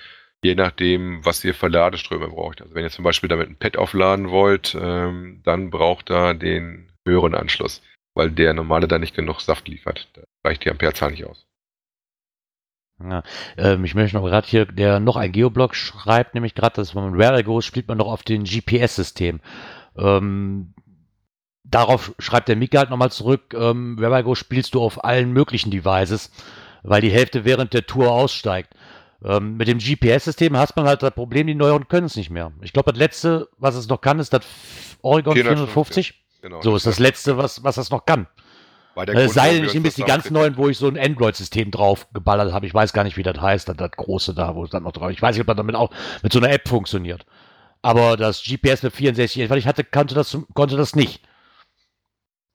[0.43, 2.61] Je nachdem, was ihr für Ladeströme braucht.
[2.61, 6.91] Also wenn ihr zum Beispiel damit ein Pad aufladen wollt, ähm, dann braucht er den
[7.05, 7.81] höheren Anschluss,
[8.13, 10.09] weil der normale da nicht genug Saft liefert.
[10.13, 11.45] Da reicht die Amperezahl nicht aus.
[13.01, 13.23] Ja,
[13.57, 17.19] ähm, ich möchte noch gerade hier, der noch ein Geoblog schreibt, nämlich gerade, dass man
[17.19, 19.39] Rare Go spielt man noch auf dem GPS-System.
[19.97, 20.73] Ähm,
[21.63, 26.31] darauf schreibt der Mika halt nochmal zurück, ähm, Go spielst du auf allen möglichen Devices,
[26.83, 28.73] weil die Hälfte während der Tour aussteigt.
[29.23, 32.51] Ähm, mit dem GPS-System hast man halt das Problem, die neueren können es nicht mehr.
[32.61, 34.41] Ich glaube, das letzte, was es noch kann, ist das
[35.01, 36.09] Oregon 450.
[36.09, 36.15] Ja.
[36.41, 38.27] Genau, so ist das letzte, was, was das noch kann.
[38.95, 42.07] Äh, sei denn, ich nehme jetzt die ganz neuen, wo ich so ein Android-System drauf
[42.13, 42.67] geballert habe.
[42.67, 44.91] Ich weiß gar nicht, wie das heißt, das, das große da, wo es dann noch
[44.91, 45.89] drauf Ich weiß nicht, ob das damit auch
[46.21, 47.25] mit so einer App funktioniert.
[47.83, 51.21] Aber das GPS mit 64, weil ich hatte, konnte das, konnte das nicht.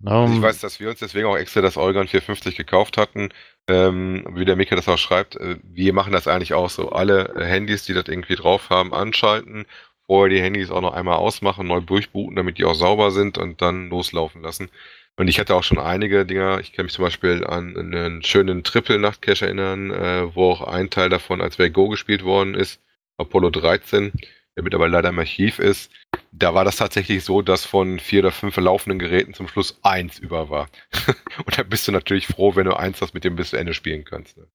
[0.02, 3.30] Um, ich weiß, dass wir uns deswegen auch extra das Oregon 450 gekauft hatten.
[3.66, 6.90] Ähm, wie der Mika das auch schreibt, äh, wir machen das eigentlich auch so.
[6.90, 9.66] Alle äh, Handys, die das irgendwie drauf haben, anschalten,
[10.06, 13.60] vorher die Handys auch noch einmal ausmachen, neu durchbooten, damit die auch sauber sind und
[13.60, 14.70] dann loslaufen lassen.
[15.16, 18.62] Und ich hatte auch schon einige Dinger, ich kann mich zum Beispiel an einen schönen
[18.62, 22.80] Triple-Nachtcache erinnern, äh, wo auch ein Teil davon als Go gespielt worden ist,
[23.18, 24.12] Apollo 13,
[24.58, 25.92] der mittlerweile leider im Archiv ist.
[26.32, 30.18] Da war das tatsächlich so, dass von vier oder fünf laufenden Geräten zum Schluss eins
[30.18, 30.68] über war.
[31.46, 33.72] Und da bist du natürlich froh, wenn du eins hast, mit dem bis zu Ende
[33.72, 34.36] spielen kannst.
[34.36, 34.48] Ne?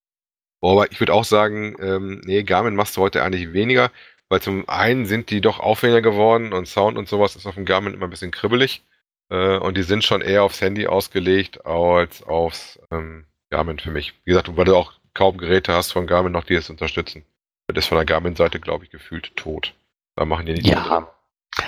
[0.62, 3.92] Aber ich würde auch sagen, ähm, nee, Garmin machst du heute eigentlich weniger,
[4.28, 7.63] weil zum einen sind die doch aufwendiger geworden und Sound und sowas ist auf dem
[7.63, 8.84] Garmin immer ein bisschen kribbelig.
[9.30, 14.16] Äh, und die sind schon eher aufs Handy ausgelegt als aufs ähm, Garmin für mich.
[14.26, 17.24] Wie gesagt, weil du auch kaum Geräte hast von Garmin noch, die es unterstützen.
[17.68, 19.74] Das ist von der Garmin-Seite, glaube ich, gefühlt tot.
[20.15, 21.08] Da machen die nicht Ja,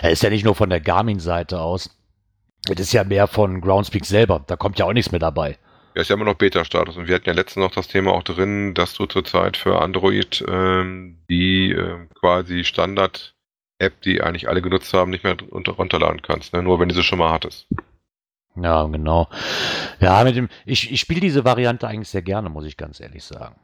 [0.01, 1.89] so ist ja nicht nur von der Garmin-Seite aus.
[2.67, 4.43] Das ist ja mehr von Groundspeak selber.
[4.45, 5.58] Da kommt ja auch nichts mehr dabei.
[5.93, 6.97] Ja, ist ja immer noch Beta-Status.
[6.97, 10.43] Und wir hatten ja letztens noch das Thema auch drin, dass du zurzeit für Android
[10.47, 13.36] ähm, die äh, quasi Standard
[13.77, 16.53] App, die eigentlich alle genutzt haben, nicht mehr runterladen kannst.
[16.53, 16.63] Ne?
[16.63, 17.67] Nur wenn du sie schon mal hattest.
[18.55, 19.29] Ja, genau.
[19.99, 23.23] Ja, mit dem, ich, ich spiele diese Variante eigentlich sehr gerne, muss ich ganz ehrlich
[23.23, 23.55] sagen.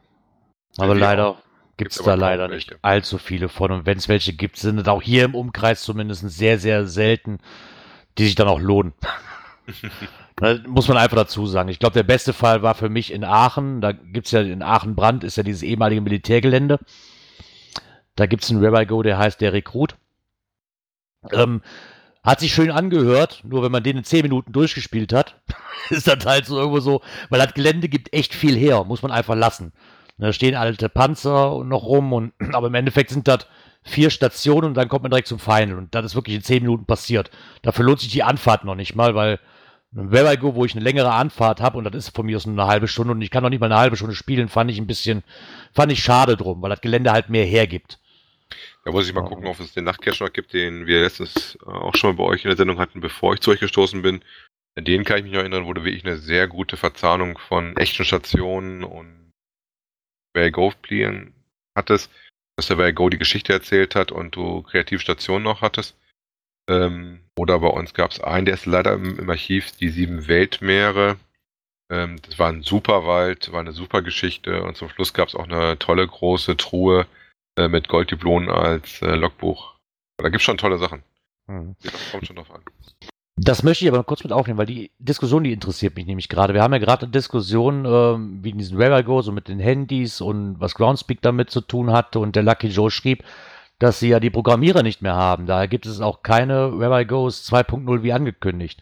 [0.76, 1.38] Aber wir leider auch.
[1.82, 3.72] Gibt es da leider nicht allzu viele von.
[3.72, 7.38] Und wenn es welche gibt, sind es auch hier im Umkreis zumindest sehr, sehr selten,
[8.18, 8.92] die sich dann auch lohnen.
[10.66, 11.68] Muss man einfach dazu sagen.
[11.68, 13.80] Ich glaube, der beste Fall war für mich in Aachen.
[13.80, 16.78] Da gibt es ja in Aachen-Brand, ist ja dieses ehemalige Militärgelände.
[18.16, 19.96] Da gibt es einen Rabbi Go, der heißt der Rekrut.
[21.32, 21.62] Ähm,
[22.22, 25.40] hat sich schön angehört, nur wenn man den in 10 Minuten durchgespielt hat,
[25.90, 29.10] ist das halt so irgendwo so, weil das Gelände gibt echt viel her, muss man
[29.10, 29.72] einfach lassen.
[30.18, 33.46] Da stehen alte Panzer noch rum und aber im Endeffekt sind das
[33.84, 36.62] vier Stationen und dann kommt man direkt zum Final und das ist wirklich in 10
[36.62, 37.30] Minuten passiert.
[37.62, 39.40] Dafür lohnt sich die Anfahrt noch nicht mal, weil
[39.90, 42.46] Where I Go, wo ich eine längere Anfahrt habe und das ist von mir aus
[42.46, 44.70] nur eine halbe Stunde und ich kann noch nicht mal eine halbe Stunde spielen, fand
[44.70, 45.22] ich ein bisschen,
[45.74, 47.98] fand ich schade drum, weil das Gelände halt mehr hergibt.
[48.84, 51.70] Da muss ich mal gucken, ob es den Nachtcache noch gibt, den wir letztens äh,
[51.70, 54.22] auch schon mal bei euch in der Sendung hatten, bevor ich zu euch gestoßen bin.
[54.74, 57.76] An den kann ich mich noch erinnern, wo du wirklich eine sehr gute Verzahnung von
[57.76, 59.21] echten Stationen und
[60.34, 61.32] Where Go Playern
[61.76, 62.10] hattest,
[62.56, 65.96] dass der Where Go die Geschichte erzählt hat und du Kreativstationen noch hattest.
[66.68, 70.28] Ähm, oder bei uns gab es einen, der ist leider im, im Archiv, die sieben
[70.28, 71.16] Weltmeere.
[71.90, 75.34] Ähm, das war ein super Wald, war eine super Geschichte und zum Schluss gab es
[75.34, 77.06] auch eine tolle große Truhe
[77.56, 79.74] äh, mit Golddublonen als äh, Logbuch.
[80.18, 81.02] Da gibt es schon tolle Sachen.
[81.48, 81.76] Mhm.
[81.82, 82.62] Das kommt schon drauf an.
[83.44, 86.28] Das möchte ich aber noch kurz mit aufnehmen, weil die Diskussion, die interessiert mich nämlich
[86.28, 86.54] gerade.
[86.54, 89.58] Wir haben ja gerade eine Diskussion, ähm, wie in diesen Rare Go, so mit den
[89.58, 92.20] Handys und was Groundspeak damit zu tun hatte.
[92.20, 93.24] Und der Lucky Joe schrieb,
[93.80, 95.46] dass sie ja die Programmierer nicht mehr haben.
[95.46, 98.80] Daher gibt es auch keine Rare Goes 2.0 wie angekündigt.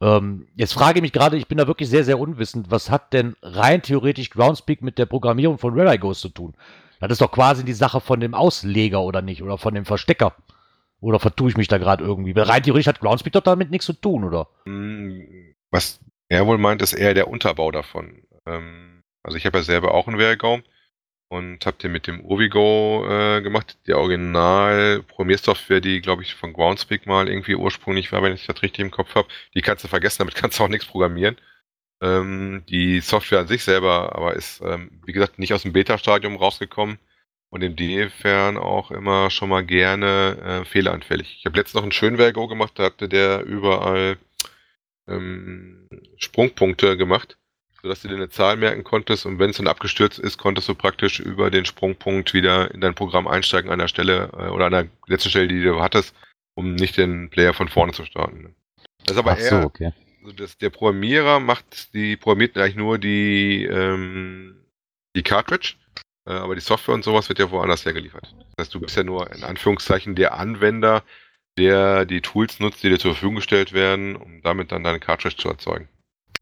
[0.00, 3.12] Ähm, jetzt frage ich mich gerade, ich bin da wirklich sehr, sehr unwissend, was hat
[3.12, 6.54] denn rein theoretisch Groundspeak mit der Programmierung von Rare Goes zu tun?
[7.00, 9.42] Das ist doch quasi die Sache von dem Ausleger oder nicht?
[9.42, 10.32] Oder von dem Verstecker?
[11.00, 12.34] Oder vertue ich mich da gerade irgendwie?
[12.34, 14.48] Weil rein theoretisch hat Groundspeak doch damit nichts zu tun, oder?
[14.64, 18.22] Hm, Was er wohl meint, ist eher der Unterbau davon.
[18.46, 20.60] Ähm, also ich habe ja selber auch einen Vergo
[21.28, 23.78] und habe den mit dem Urvigo äh, gemacht.
[23.86, 28.80] Die Original-Programmiersoftware, die glaube ich von Groundspeak mal irgendwie ursprünglich war, wenn ich das richtig
[28.80, 31.36] im Kopf habe, die kannst du vergessen, damit kannst du auch nichts programmieren.
[32.02, 36.36] Ähm, die Software an sich selber aber ist, ähm, wie gesagt, nicht aus dem Beta-Stadium
[36.36, 36.98] rausgekommen
[37.50, 41.36] und insofern auch immer schon mal gerne äh, fehleranfällig.
[41.38, 44.18] Ich habe letztens noch einen schönen Vergo gemacht, da hatte der überall
[45.08, 47.38] ähm, Sprungpunkte gemacht,
[47.82, 50.74] sodass du dir eine Zahl merken konntest und wenn es dann abgestürzt ist, konntest du
[50.74, 54.72] praktisch über den Sprungpunkt wieder in dein Programm einsteigen an der Stelle äh, oder an
[54.72, 56.14] der letzten Stelle, die du hattest,
[56.54, 58.54] um nicht den Player von vorne zu starten.
[59.04, 59.92] Das ist aber Ach so, eher, okay.
[60.20, 64.56] also das, der Programmierer macht die, programmiert eigentlich nur die, ähm,
[65.16, 65.74] die Cartridge,
[66.32, 68.34] aber die Software und sowas wird ja woanders hergeliefert.
[68.56, 71.02] Das heißt, du bist ja nur in Anführungszeichen der Anwender,
[71.56, 75.36] der die Tools nutzt, die dir zur Verfügung gestellt werden, um damit dann deine Cartridge
[75.36, 75.88] zu erzeugen.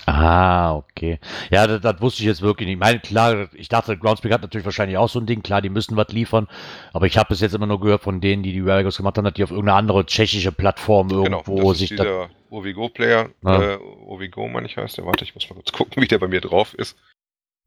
[0.05, 1.19] Ah, okay.
[1.51, 2.75] Ja, das, das wusste ich jetzt wirklich nicht.
[2.75, 5.43] Ich meine, klar, ich dachte, Groundspeak hat natürlich wahrscheinlich auch so ein Ding.
[5.43, 6.49] Klar, die müssen was liefern.
[6.93, 9.25] Aber ich habe bis jetzt immer nur gehört von denen, die die Rarigos gemacht haben,
[9.25, 12.05] dass die auf irgendeine andere tschechische Plattform irgendwo genau, das sich ist da.
[12.05, 13.31] dieser Ovigo-Player.
[13.43, 13.63] Ja.
[13.63, 15.07] Äh, Ovigo, meine ich, heißt der.
[15.07, 16.97] Warte, ich muss mal kurz gucken, wie der bei mir drauf ist.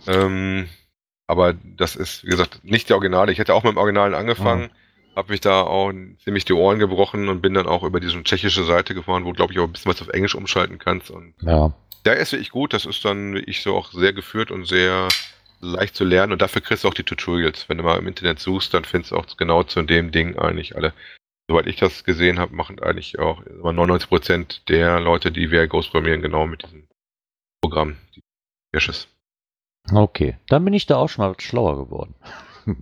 [0.08, 0.70] Ähm,
[1.30, 3.32] aber das ist, wie gesagt, nicht der Originale.
[3.32, 4.72] Ich hätte auch mit dem Originalen angefangen,
[5.16, 8.64] habe mich da auch ziemlich die Ohren gebrochen und bin dann auch über diese tschechische
[8.64, 11.12] Seite gefahren, wo, glaube ich, auch ein bisschen was auf Englisch umschalten kannst.
[11.12, 11.72] Und Ja.
[12.04, 12.74] der ist wirklich gut.
[12.74, 15.08] Das ist dann, wie ich so auch sehr geführt und sehr
[15.62, 16.34] leicht zu lernen.
[16.34, 17.70] Und dafür kriegst du auch die Tutorials.
[17.70, 20.76] Wenn du mal im Internet suchst, dann findest du auch genau zu dem Ding eigentlich
[20.76, 20.94] alle.
[21.48, 25.92] Soweit ich das gesehen habe, machen eigentlich auch immer 99% der Leute, die wir Ghost
[25.92, 26.88] programmieren, genau mit diesem
[27.62, 27.98] Programm.
[28.16, 28.24] Die
[28.74, 29.08] Caches.
[29.92, 32.16] Okay, dann bin ich da auch schon mal schlauer geworden.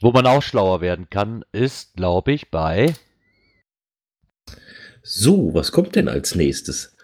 [0.00, 2.94] Wo man auch schlauer werden kann, ist, glaube ich, bei.
[5.02, 6.96] So, was kommt denn als nächstes?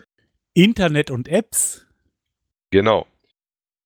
[0.54, 1.86] Internet und Apps.
[2.70, 3.06] Genau.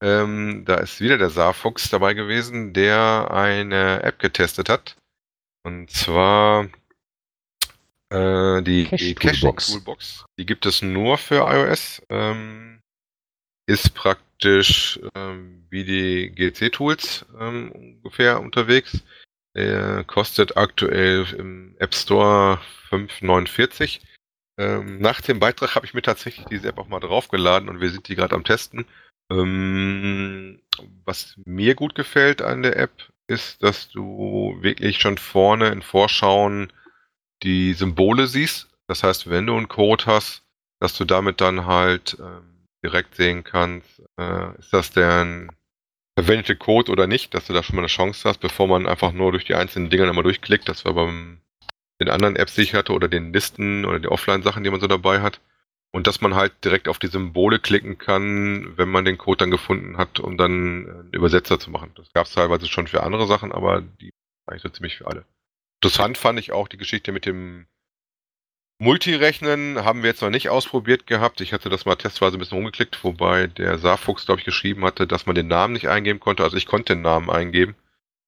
[0.02, 4.96] Ähm, da ist wieder der Saarfuchs dabei gewesen, der eine App getestet hat.
[5.62, 6.68] Und zwar
[8.10, 9.66] äh, die Cache Caching Toolbox.
[9.72, 10.24] Toolbox.
[10.38, 12.02] Die gibt es nur für iOS.
[12.08, 12.80] Ähm,
[13.66, 19.02] ist praktisch ähm, wie die GC-Tools ähm, ungefähr unterwegs.
[19.54, 24.00] Der kostet aktuell im App Store 5,49.
[24.58, 27.90] Ähm, nach dem Beitrag habe ich mir tatsächlich diese App auch mal draufgeladen und wir
[27.90, 28.86] sind die gerade am Testen.
[29.30, 30.60] Ähm,
[31.04, 36.72] was mir gut gefällt an der App ist, dass du wirklich schon vorne in Vorschauen
[37.42, 38.68] die Symbole siehst.
[38.86, 40.42] Das heißt, wenn du einen Code hast,
[40.80, 42.55] dass du damit dann halt ähm,
[42.86, 45.48] direkt sehen kannst, äh, ist das der
[46.18, 49.12] verwendete Code oder nicht, dass du da schon mal eine Chance hast, bevor man einfach
[49.12, 50.68] nur durch die einzelnen Dinger immer durchklickt.
[50.68, 51.40] Das war beim
[52.00, 54.86] den anderen Apps, die ich hatte, oder den Listen oder die Offline-Sachen, die man so
[54.86, 55.40] dabei hat.
[55.92, 59.50] und dass man halt direkt auf die Symbole klicken kann, wenn man den Code dann
[59.50, 61.92] gefunden hat, um dann einen Übersetzer zu machen.
[61.96, 64.10] Das gab es teilweise schon für andere Sachen, aber die
[64.46, 65.24] eigentlich so ziemlich für alle.
[65.80, 67.66] Interessant fand ich auch die Geschichte mit dem
[68.78, 71.40] Multirechnen haben wir jetzt noch nicht ausprobiert gehabt.
[71.40, 75.06] Ich hatte das mal testweise ein bisschen rumgeklickt, wobei der Saarfuchs, glaube ich, geschrieben hatte,
[75.06, 76.44] dass man den Namen nicht eingeben konnte.
[76.44, 77.74] Also ich konnte den Namen eingeben.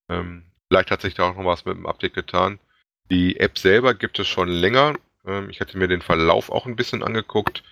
[0.08, 2.58] Ähm, vielleicht hat sich da auch noch was mit dem Update getan.
[3.10, 4.94] Die App selber gibt es schon länger.
[5.26, 7.62] Ähm, ich hatte mir den Verlauf auch ein bisschen angeguckt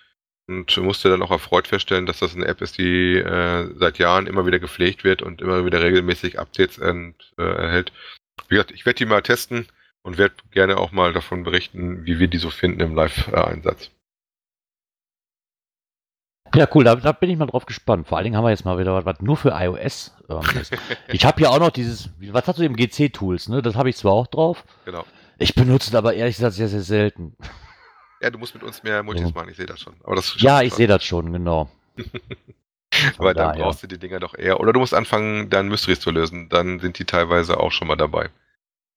[0.46, 4.26] und musste dann auch erfreut feststellen, dass das eine App ist, die äh, seit Jahren
[4.26, 7.92] immer wieder gepflegt wird und immer wieder regelmäßig Updates ent, äh, erhält.
[8.48, 9.66] Wie gesagt, ich werde die mal testen
[10.06, 13.90] und werde gerne auch mal davon berichten, wie wir die so finden im Live-Einsatz.
[16.54, 18.06] Ja, cool, da, da, bin ich mal drauf gespannt.
[18.06, 20.40] Vor allen Dingen haben wir jetzt mal wieder was, was nur für iOS ähm,
[21.08, 23.62] ich habe ja auch noch dieses, was hast du im GC-Tools, ne?
[23.62, 24.64] Das habe ich zwar auch drauf.
[24.84, 25.04] Genau.
[25.38, 27.36] Ich benutze es aber ehrlich gesagt sehr, sehr selten.
[28.20, 29.94] Ja, du musst mit uns mehr Multis machen, ich sehe das schon.
[30.06, 31.68] Das ja, ich sehe das schon, genau.
[33.18, 33.88] aber dann da, brauchst ja.
[33.88, 34.60] du die Dinger doch eher.
[34.60, 36.48] Oder du musst anfangen, dann Mysteries zu lösen.
[36.48, 38.30] Dann sind die teilweise auch schon mal dabei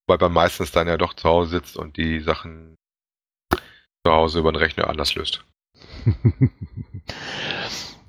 [0.09, 2.75] weil man meistens dann ja doch zu Hause sitzt und die Sachen
[3.53, 5.45] zu Hause über den Rechner anders löst.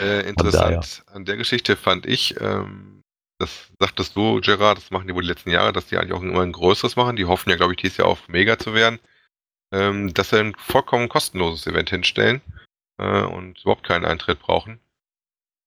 [0.00, 3.02] Äh, interessant an der Geschichte fand ich, ähm,
[3.38, 6.22] das sagtest du, Gerard, das machen die wohl die letzten Jahre, dass die eigentlich auch
[6.22, 7.16] immer ein größeres machen.
[7.16, 8.98] Die hoffen ja, glaube ich, dieses Jahr auf Mega zu werden.
[9.72, 12.40] Ähm, dass sie ein vollkommen kostenloses Event hinstellen
[12.98, 14.80] äh, und überhaupt keinen Eintritt brauchen.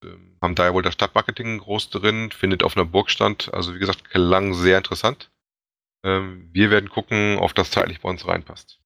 [0.04, 3.54] Ähm, haben da ja wohl das Stadtmarketing groß drin, findet auf einer Burg stand.
[3.54, 5.31] Also wie gesagt, klang sehr interessant.
[6.04, 8.80] Ähm, wir werden gucken, ob das zeitlich bei uns reinpasst.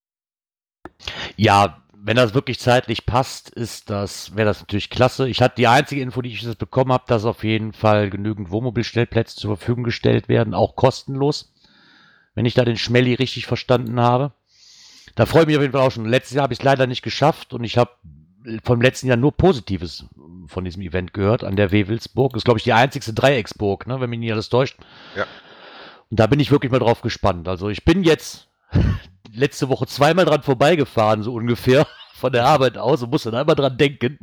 [1.35, 5.27] Ja, wenn das wirklich zeitlich passt, ist das, wäre das natürlich klasse.
[5.27, 8.51] Ich hatte die einzige Info, die ich jetzt bekommen habe, dass auf jeden Fall genügend
[8.51, 11.51] Wohnmobilstellplätze zur Verfügung gestellt werden, auch kostenlos.
[12.35, 14.33] Wenn ich da den Schmelly richtig verstanden habe.
[15.15, 16.05] Da freue ich mich auf jeden Fall auch schon.
[16.05, 17.91] Letztes Jahr habe ich es leider nicht geschafft und ich habe
[18.63, 20.05] vom letzten Jahr nur Positives
[20.47, 22.33] von diesem Event gehört an der Wewelsburg.
[22.33, 24.77] Das ist, glaube ich, die einzigste Dreiecksburg, ne, wenn mich nicht alles täuscht.
[25.15, 25.25] Ja.
[26.09, 27.47] Und da bin ich wirklich mal drauf gespannt.
[27.47, 28.47] Also ich bin jetzt
[29.33, 33.55] letzte Woche zweimal dran vorbeigefahren, so ungefähr, von der Arbeit aus und musste da immer
[33.55, 34.19] dran denken.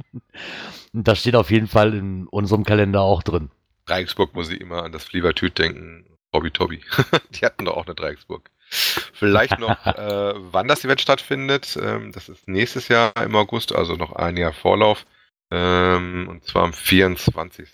[0.93, 3.51] Und das steht auf jeden Fall in unserem Kalender auch drin.
[3.87, 6.07] Dreiecksburg muss ich immer an das Flievertüt denken.
[6.33, 6.81] Hobby Tobby.
[7.31, 8.51] Die hatten doch auch eine Dreiecksburg.
[8.71, 11.79] Vielleicht noch, äh, wann das Event stattfindet.
[11.81, 15.05] Ähm, das ist nächstes Jahr im August, also noch ein Jahr Vorlauf.
[15.51, 17.69] Ähm, und zwar am 24.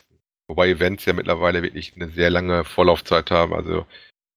[0.49, 3.53] Wobei Events ja mittlerweile wirklich eine sehr lange Vorlaufzeit haben.
[3.53, 3.87] Also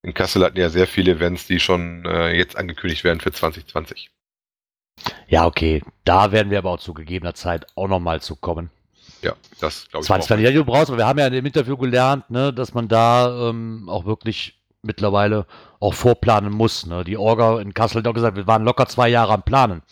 [0.02, 4.10] in Kassel hatten ja sehr viele Events, die schon äh, jetzt angekündigt werden für 2020.
[5.26, 5.82] Ja, okay.
[6.04, 8.70] Da werden wir aber auch zu gegebener Zeit auch nochmal zu kommen.
[9.22, 10.06] Ja, das glaube ich.
[10.08, 13.48] 20 nicht, du brauchst, aber wir haben ja im Interview gelernt, ne, dass man da
[13.48, 15.46] ähm, auch wirklich mittlerweile
[15.80, 16.86] auch vorplanen muss.
[16.86, 17.04] Ne?
[17.04, 19.82] Die Orga in Kassel hat auch gesagt, wir waren locker zwei Jahre am Planen.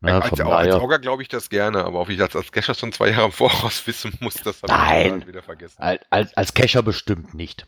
[0.00, 2.92] Ja, als, als Auger glaube ich das gerne, aber ob ich das als Cacher schon
[2.92, 5.80] zwei Jahre im Voraus wissen muss, das habe ich wieder vergessen.
[5.80, 7.66] Als, als Cacher bestimmt nicht.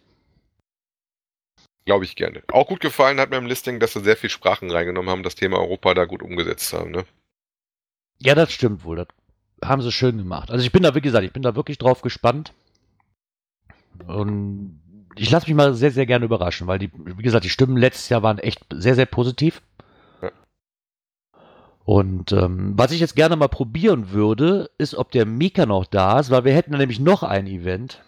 [1.86, 2.42] Glaube ich gerne.
[2.52, 5.34] Auch gut gefallen hat mir im Listing, dass sie sehr viel Sprachen reingenommen haben, das
[5.34, 6.92] Thema Europa da gut umgesetzt haben.
[6.92, 7.04] Ne?
[8.18, 8.96] Ja, das stimmt wohl.
[8.96, 9.08] Das
[9.68, 10.50] haben sie schön gemacht.
[10.50, 12.52] Also ich bin da, wie gesagt, ich bin da wirklich drauf gespannt.
[14.06, 14.80] Und
[15.16, 18.08] ich lasse mich mal sehr, sehr gerne überraschen, weil die, wie gesagt, die Stimmen letztes
[18.08, 19.60] Jahr waren echt sehr, sehr positiv.
[21.84, 26.20] Und ähm, was ich jetzt gerne mal probieren würde, ist, ob der Mika noch da
[26.20, 28.02] ist, weil wir hätten nämlich noch ein Event.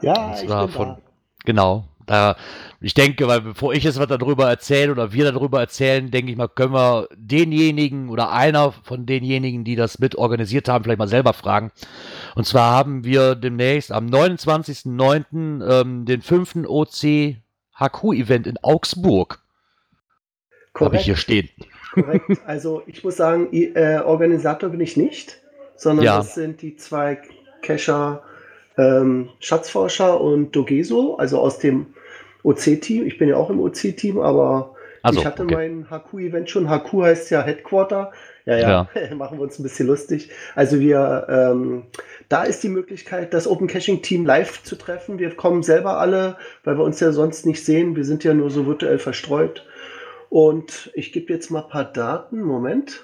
[0.00, 0.98] Ja, ich bin von, da.
[1.44, 1.84] Genau.
[2.08, 2.36] Da,
[2.80, 6.38] ich denke, weil bevor ich jetzt was darüber erzähle oder wir darüber erzählen, denke ich
[6.38, 11.06] mal, können wir denjenigen oder einer von denjenigen, die das mit organisiert haben, vielleicht mal
[11.06, 11.70] selber fragen.
[12.34, 15.68] Und zwar haben wir demnächst am 29.09.
[15.68, 17.36] Ähm, den fünften OC
[17.78, 19.40] HQ-Event in Augsburg.
[20.80, 21.50] Habe ich hier stehen.
[22.02, 22.40] Korrekt.
[22.46, 25.40] Also ich muss sagen, äh, Organisator bin ich nicht,
[25.76, 26.16] sondern ja.
[26.18, 27.18] das sind die zwei
[27.62, 28.22] Cacher
[28.76, 31.86] ähm, Schatzforscher und Dogeso, also aus dem
[32.44, 33.06] OC-Team.
[33.06, 35.54] Ich bin ja auch im OC-Team, aber also, ich hatte okay.
[35.54, 36.68] mein HQ-Event schon.
[36.68, 38.12] HQ heißt ja Headquarter.
[38.44, 39.14] Ja, ja, ja.
[39.14, 40.30] machen wir uns ein bisschen lustig.
[40.54, 41.84] Also wir, ähm,
[42.28, 45.18] da ist die Möglichkeit, das Open Caching Team live zu treffen.
[45.18, 47.94] Wir kommen selber alle, weil wir uns ja sonst nicht sehen.
[47.96, 49.66] Wir sind ja nur so virtuell verstreut.
[50.30, 52.42] Und ich gebe jetzt mal ein paar Daten.
[52.42, 53.02] Moment.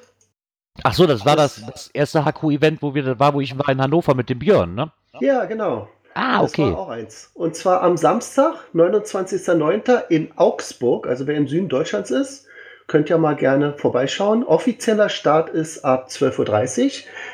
[0.83, 3.81] Ach so, das war das, das erste HQ-Event, wo wir war, wo ich war in
[3.81, 4.91] Hannover mit dem Björn, ne?
[5.21, 5.89] Ja, genau.
[6.15, 6.63] Ah, okay.
[6.63, 7.31] Das war auch eins.
[7.35, 10.09] Und zwar am Samstag, 29.09.
[10.09, 12.47] in Augsburg, also wer im Süden Deutschlands ist,
[12.87, 14.45] könnt ja mal gerne vorbeischauen.
[14.45, 16.91] Offizieller Start ist ab 12.30 Uhr.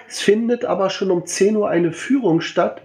[0.08, 2.82] Es findet aber schon um 10 Uhr eine Führung statt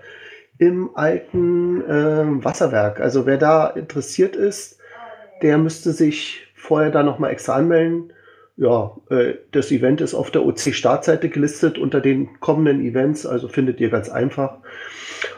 [0.58, 3.00] im alten äh, Wasserwerk.
[3.00, 4.80] Also wer da interessiert ist,
[5.42, 8.14] der müsste sich vorher da nochmal extra anmelden.
[8.58, 13.80] Ja, äh, das Event ist auf der OC-Startseite gelistet unter den kommenden Events, also findet
[13.82, 14.60] ihr ganz einfach.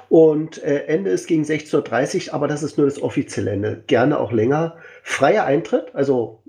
[0.10, 3.84] Und äh, Ende ist gegen 16.30 Uhr, aber das ist nur das offizielle Ende.
[3.88, 4.78] Gerne auch länger.
[5.04, 6.44] Freier Eintritt, also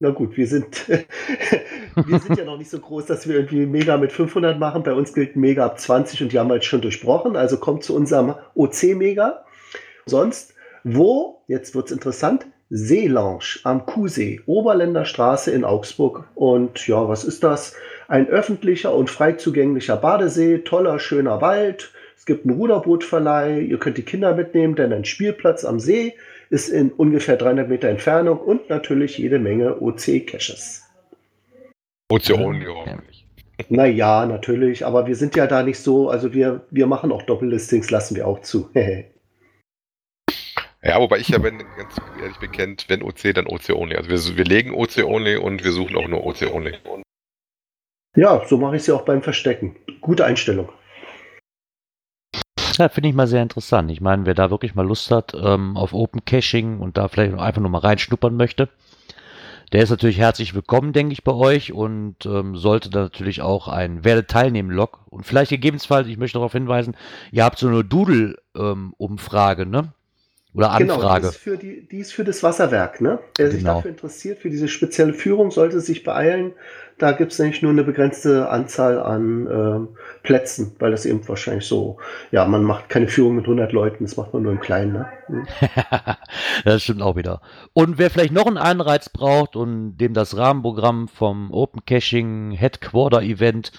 [0.00, 3.96] na gut, wir sind, wir sind ja noch nicht so groß, dass wir irgendwie Mega
[3.96, 4.82] mit 500 machen.
[4.82, 7.36] Bei uns gilt Mega ab 20 und die haben wir jetzt schon durchbrochen.
[7.36, 9.44] Also kommt zu unserem OC-Mega.
[10.04, 10.52] Sonst,
[10.82, 12.46] wo, jetzt wird es interessant,
[12.76, 16.24] Seelounge am Kuhsee, Oberländer Straße in Augsburg.
[16.34, 17.76] Und ja, was ist das?
[18.08, 21.92] Ein öffentlicher und frei zugänglicher Badesee, toller, schöner Wald.
[22.16, 26.14] Es gibt einen Ruderbootverleih, ihr könnt die Kinder mitnehmen, denn ein Spielplatz am See
[26.50, 30.82] ist in ungefähr 300 Meter Entfernung und natürlich jede Menge OC-Caches.
[32.10, 33.24] OC-Only hoffentlich.
[33.68, 37.92] Naja, natürlich, aber wir sind ja da nicht so, also wir, wir machen auch Doppellistings,
[37.92, 38.68] lassen wir auch zu.
[40.84, 43.96] Ja, wobei ich ja, wenn, ganz ehrlich bekennt, wenn OC, dann OC Only.
[43.96, 46.74] Also wir, wir legen OC Only und wir suchen auch nur OC Only.
[48.16, 49.76] Ja, so mache ich es ja auch beim Verstecken.
[50.02, 50.68] Gute Einstellung.
[52.76, 53.90] Ja, finde ich mal sehr interessant.
[53.90, 57.32] Ich meine, wer da wirklich mal Lust hat ähm, auf Open Caching und da vielleicht
[57.32, 58.68] einfach nur mal reinschnuppern möchte,
[59.72, 63.68] der ist natürlich herzlich willkommen, denke ich, bei euch und ähm, sollte da natürlich auch
[63.68, 66.94] ein Werde teilnehmen Log und vielleicht gegebenenfalls, ich möchte darauf hinweisen,
[67.32, 69.92] ihr habt so eine Doodle-Umfrage, ähm, ne?
[70.54, 70.86] Oder Anfrage.
[70.86, 73.18] Genau, die ist für, die, die ist für das Wasserwerk, ne?
[73.36, 73.54] Wer genau.
[73.54, 76.52] sich dafür interessiert, für diese spezielle Führung, sollte sich beeilen.
[76.98, 81.66] Da gibt es nämlich nur eine begrenzte Anzahl an äh, Plätzen, weil das eben wahrscheinlich
[81.66, 81.98] so,
[82.30, 84.92] ja, man macht keine Führung mit 100 Leuten, das macht man nur im Kleinen.
[84.92, 85.06] Ne?
[85.26, 85.46] Hm.
[86.64, 87.40] das stimmt auch wieder.
[87.72, 93.22] Und wer vielleicht noch einen Anreiz braucht und dem das Rahmenprogramm vom Open Caching Headquarter
[93.22, 93.72] Event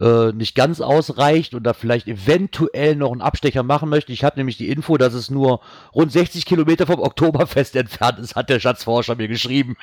[0.00, 4.12] äh, nicht ganz ausreicht und da vielleicht eventuell noch einen Abstecher machen möchte.
[4.12, 5.60] Ich habe nämlich die Info, dass es nur
[5.94, 9.76] rund 60 Kilometer vom Oktoberfest entfernt ist, hat der Schatzforscher mir geschrieben.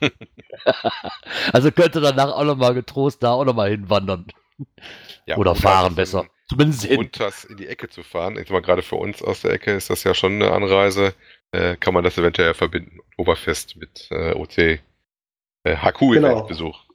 [1.52, 4.26] also könnte danach auch nochmal getrost da auch nochmal hinwandern.
[5.26, 6.26] Ja, Oder fahren besser.
[6.48, 6.98] Zumindest hin.
[6.98, 9.72] Und das in die Ecke zu fahren, jetzt mal gerade für uns aus der Ecke
[9.72, 11.14] ist das ja schon eine Anreise,
[11.52, 13.00] äh, kann man das eventuell verbinden.
[13.16, 14.80] Oktoberfest mit äh, OC äh,
[15.64, 16.82] HQ-Event-Besuch.
[16.86, 16.93] Genau.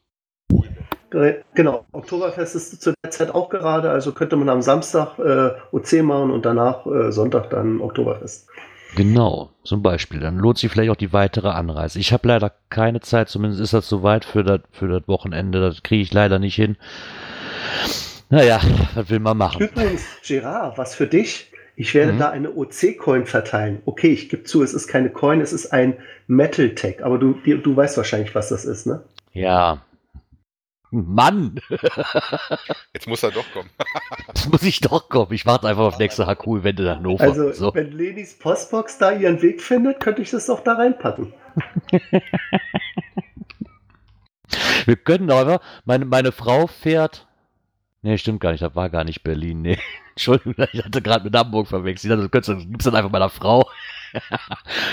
[1.55, 6.03] Genau, Oktoberfest ist zu der Zeit auch gerade, also könnte man am Samstag äh, OC
[6.03, 8.47] machen und danach äh, Sonntag dann Oktoberfest.
[8.95, 10.19] Genau, zum Beispiel.
[10.19, 11.99] Dann lohnt sich vielleicht auch die weitere Anreise.
[11.99, 15.61] Ich habe leider keine Zeit, zumindest ist das soweit für das, für das Wochenende.
[15.61, 16.75] Das kriege ich leider nicht hin.
[18.29, 18.59] Naja,
[18.95, 19.61] was will man machen?
[19.61, 21.51] Übrigens, Gerard, was für dich?
[21.75, 22.19] Ich werde mhm.
[22.19, 23.81] da eine OC-Coin verteilen.
[23.85, 25.95] Okay, ich gebe zu, es ist keine Coin, es ist ein
[26.27, 27.01] Metal-Tag.
[27.03, 29.01] Aber du, du weißt wahrscheinlich, was das ist, ne?
[29.33, 29.81] Ja,
[30.91, 31.59] Mann!
[32.93, 33.69] Jetzt muss er doch kommen.
[34.27, 35.31] Jetzt muss ich doch kommen.
[35.33, 37.23] Ich warte einfach auf nächste HQ-Event in Hannover.
[37.23, 37.73] Also, so.
[37.75, 41.33] wenn Lenis Postbox da ihren Weg findet, könnte ich das doch da reinpacken.
[44.85, 47.27] Wir können aber, meine, meine Frau fährt.
[48.01, 49.61] Nee, stimmt gar nicht, das war gar nicht Berlin.
[49.61, 49.77] Nee.
[50.11, 52.13] Entschuldigung, ich hatte gerade mit Hamburg verwechselt.
[52.13, 53.69] Also, du gibst dann einfach meiner Frau.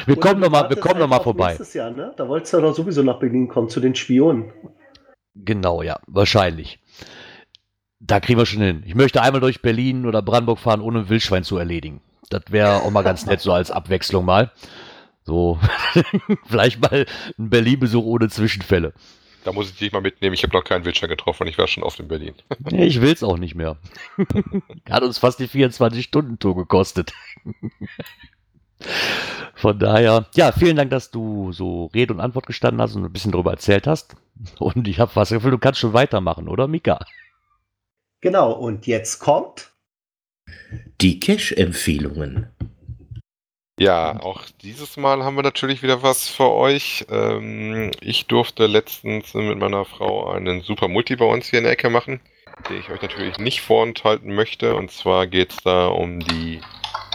[0.04, 1.46] wir kommen nochmal noch mal vorbei.
[1.48, 2.12] Nächstes Jahr, ne?
[2.18, 4.52] Da wolltest du doch sowieso nach Berlin kommen, zu den Spionen.
[5.44, 6.78] Genau, ja, wahrscheinlich.
[8.00, 8.82] Da kriegen wir schon hin.
[8.86, 12.00] Ich möchte einmal durch Berlin oder Brandenburg fahren, ohne ein Wildschwein zu erledigen.
[12.30, 14.52] Das wäre auch mal ganz nett, so als Abwechslung mal.
[15.24, 15.58] So,
[16.46, 17.06] vielleicht mal
[17.38, 18.92] ein Berlin-Besuch ohne Zwischenfälle.
[19.44, 20.34] Da muss ich dich mal mitnehmen.
[20.34, 21.46] Ich habe noch keinen Wildschwein getroffen.
[21.46, 22.34] Ich war schon oft in Berlin.
[22.72, 23.76] ich will es auch nicht mehr.
[24.90, 27.12] Hat uns fast die 24-Stunden-Tour gekostet.
[29.56, 33.12] Von daher, ja, vielen Dank, dass du so Rede und Antwort gestanden hast und ein
[33.12, 34.14] bisschen darüber erzählt hast.
[34.58, 37.00] Und ich habe fast das Gefühl, du kannst schon weitermachen, oder Mika?
[38.20, 39.72] Genau, und jetzt kommt
[41.00, 42.50] die Cash-Empfehlungen.
[43.78, 47.06] Ja, auch dieses Mal haben wir natürlich wieder was für euch.
[47.10, 51.74] Ähm, ich durfte letztens mit meiner Frau einen super Multi bei uns hier in der
[51.74, 52.20] Ecke machen,
[52.68, 54.74] den ich euch natürlich nicht vorenthalten möchte.
[54.74, 56.60] Und zwar geht es da um die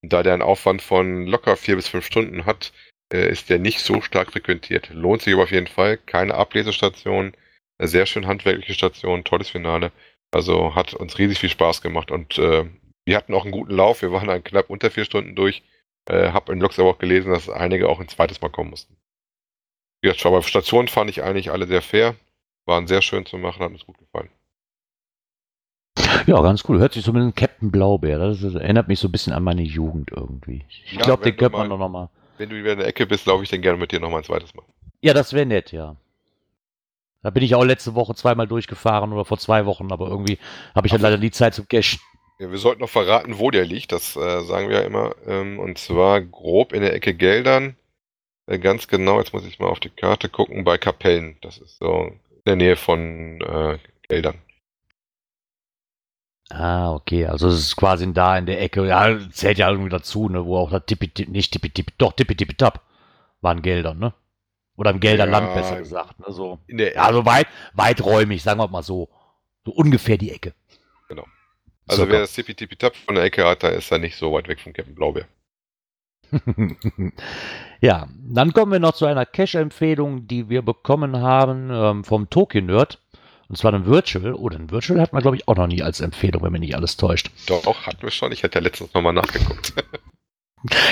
[0.03, 2.73] Und da der einen Aufwand von locker vier bis fünf Stunden hat,
[3.13, 4.91] äh, ist der nicht so stark frequentiert.
[4.91, 5.99] Lohnt sich aber auf jeden Fall.
[5.99, 7.35] Keine Ablesestation,
[7.79, 9.93] sehr schön handwerkliche Station, tolles Finale.
[10.33, 12.65] Also hat uns riesig viel Spaß gemacht und äh,
[13.05, 14.03] wir hatten auch einen guten Lauf.
[14.03, 15.63] Wir waren dann knapp unter vier Stunden durch.
[16.07, 18.97] Äh, hab in Logs aber auch gelesen, dass einige auch ein zweites Mal kommen mussten.
[20.03, 22.15] Wie gesagt, aber Stationen fand ich eigentlich alle sehr fair
[22.71, 24.31] waren sehr schön zu machen, hat uns gut gefallen.
[26.27, 26.79] Ja, ganz cool.
[26.79, 28.19] Hört sich so mit einem Captain Blaubeer.
[28.19, 30.65] Das erinnert mich so ein bisschen an meine Jugend irgendwie.
[30.69, 32.09] Ich ja, glaube, den könnte man noch mal.
[32.39, 34.19] Wenn du wieder in der Ecke bist, laufe ich den gerne mit dir noch mal
[34.19, 34.65] ein zweites Mal.
[35.03, 35.97] Ja, das wäre nett, ja.
[37.23, 40.39] Da bin ich auch letzte Woche zweimal durchgefahren oder vor zwei Wochen, aber irgendwie
[40.75, 42.01] habe ich halt leider die Zeit zum Cashen.
[42.39, 45.15] Ja, wir sollten noch verraten, wo der liegt, das äh, sagen wir ja immer.
[45.27, 47.77] Ähm, und zwar grob in der Ecke Geldern.
[48.47, 51.37] Äh, ganz genau, jetzt muss ich mal auf die Karte gucken, bei Kapellen.
[51.43, 52.13] Das ist so
[52.47, 54.39] der Nähe von äh, Geldern.
[56.51, 57.27] Ah, okay.
[57.27, 60.57] Also es ist quasi da in der Ecke, ja, zählt ja irgendwie dazu, ne, wo
[60.59, 62.81] auch da Tippi, nicht Tippi, Tippi, doch Tippi, Tippi, Tap
[63.41, 64.15] waren Geldern, ne?
[64.81, 66.33] Oder im Gelderland ja, besser gesagt, ne?
[66.33, 66.59] So.
[66.67, 69.11] In der ja, also weit, weiträumig, sagen wir mal so.
[69.67, 70.55] So ungefähr die Ecke.
[71.07, 71.27] Genau.
[71.87, 72.13] Also Circa.
[72.13, 74.49] wer das Tippi, Tippi, Tap von der Ecke hat, da ist er nicht so weit
[74.49, 75.27] weg von Captain Blaubeer.
[77.83, 82.63] ja, dann kommen wir noch zu einer Cache-Empfehlung, die wir bekommen haben ähm, vom Tokyo
[82.63, 83.03] Nerd.
[83.51, 84.33] Und zwar ein Virtual.
[84.33, 86.63] Oder oh, ein Virtual hat man, glaube ich, auch noch nie als Empfehlung, wenn mich
[86.63, 87.31] nicht alles täuscht.
[87.49, 88.33] Doch, hatten wir schon.
[88.33, 89.75] Ich hätte ja letztens nochmal nachgeguckt.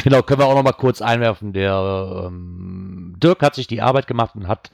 [0.05, 1.53] genau, können wir auch nochmal kurz einwerfen.
[1.53, 4.71] Der ähm, Dirk hat sich die Arbeit gemacht und hat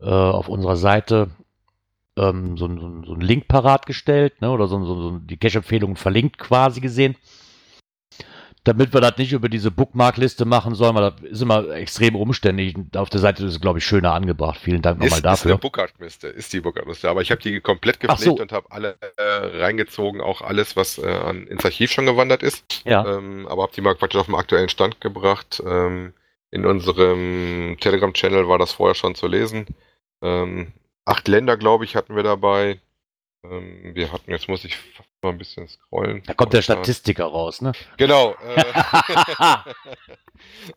[0.00, 1.30] äh, auf unserer Seite
[2.16, 6.38] ähm, so, so, so einen Link parat gestellt, ne, oder so, so die Cache-Empfehlungen verlinkt
[6.38, 7.16] quasi gesehen
[8.64, 12.76] damit wir das nicht über diese Bookmark-Liste machen sollen, weil das ist immer extrem umständlich.
[12.94, 14.58] Auf der Seite ist es, glaube ich, schöner angebracht.
[14.60, 15.50] Vielen Dank nochmal dafür.
[15.50, 17.10] Ist eine Bookmark-Liste, ist die Bookmark-Liste.
[17.10, 18.42] Aber ich habe die komplett gepflegt so.
[18.42, 19.22] und habe alle äh,
[19.62, 22.82] reingezogen, auch alles, was äh, an, ins Archiv schon gewandert ist.
[22.84, 23.04] Ja.
[23.16, 25.60] Ähm, aber habe die mal praktisch auf den aktuellen Stand gebracht.
[25.66, 26.12] Ähm,
[26.52, 29.66] in unserem Telegram-Channel war das vorher schon zu lesen.
[30.22, 30.72] Ähm,
[31.04, 32.78] acht Länder, glaube ich, hatten wir dabei.
[33.44, 34.78] Ähm, wir hatten, jetzt muss ich
[35.22, 36.22] mal ein bisschen scrollen.
[36.26, 37.72] Da kommt der Statistiker raus, ne?
[37.96, 38.34] Genau.
[38.34, 39.56] Äh,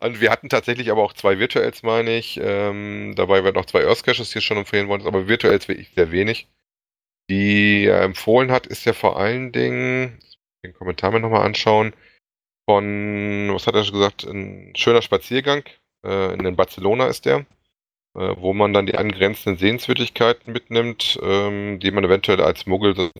[0.00, 2.40] und wir hatten tatsächlich aber auch zwei Virtuals, meine ich.
[2.42, 6.10] Ähm, dabei werden auch zwei Earth Caches hier schon empfehlen worden, aber Virtuals wirklich sehr
[6.10, 6.48] wenig.
[7.30, 10.20] Die er empfohlen hat, ist ja vor allen Dingen,
[10.64, 11.92] den Kommentar mir nochmal anschauen,
[12.68, 15.64] von, was hat er schon gesagt, ein schöner Spaziergang.
[16.04, 17.46] Äh, in Barcelona ist der.
[18.16, 23.10] Äh, wo man dann die angrenzenden Sehenswürdigkeiten mitnimmt, ähm, die man eventuell als Muggel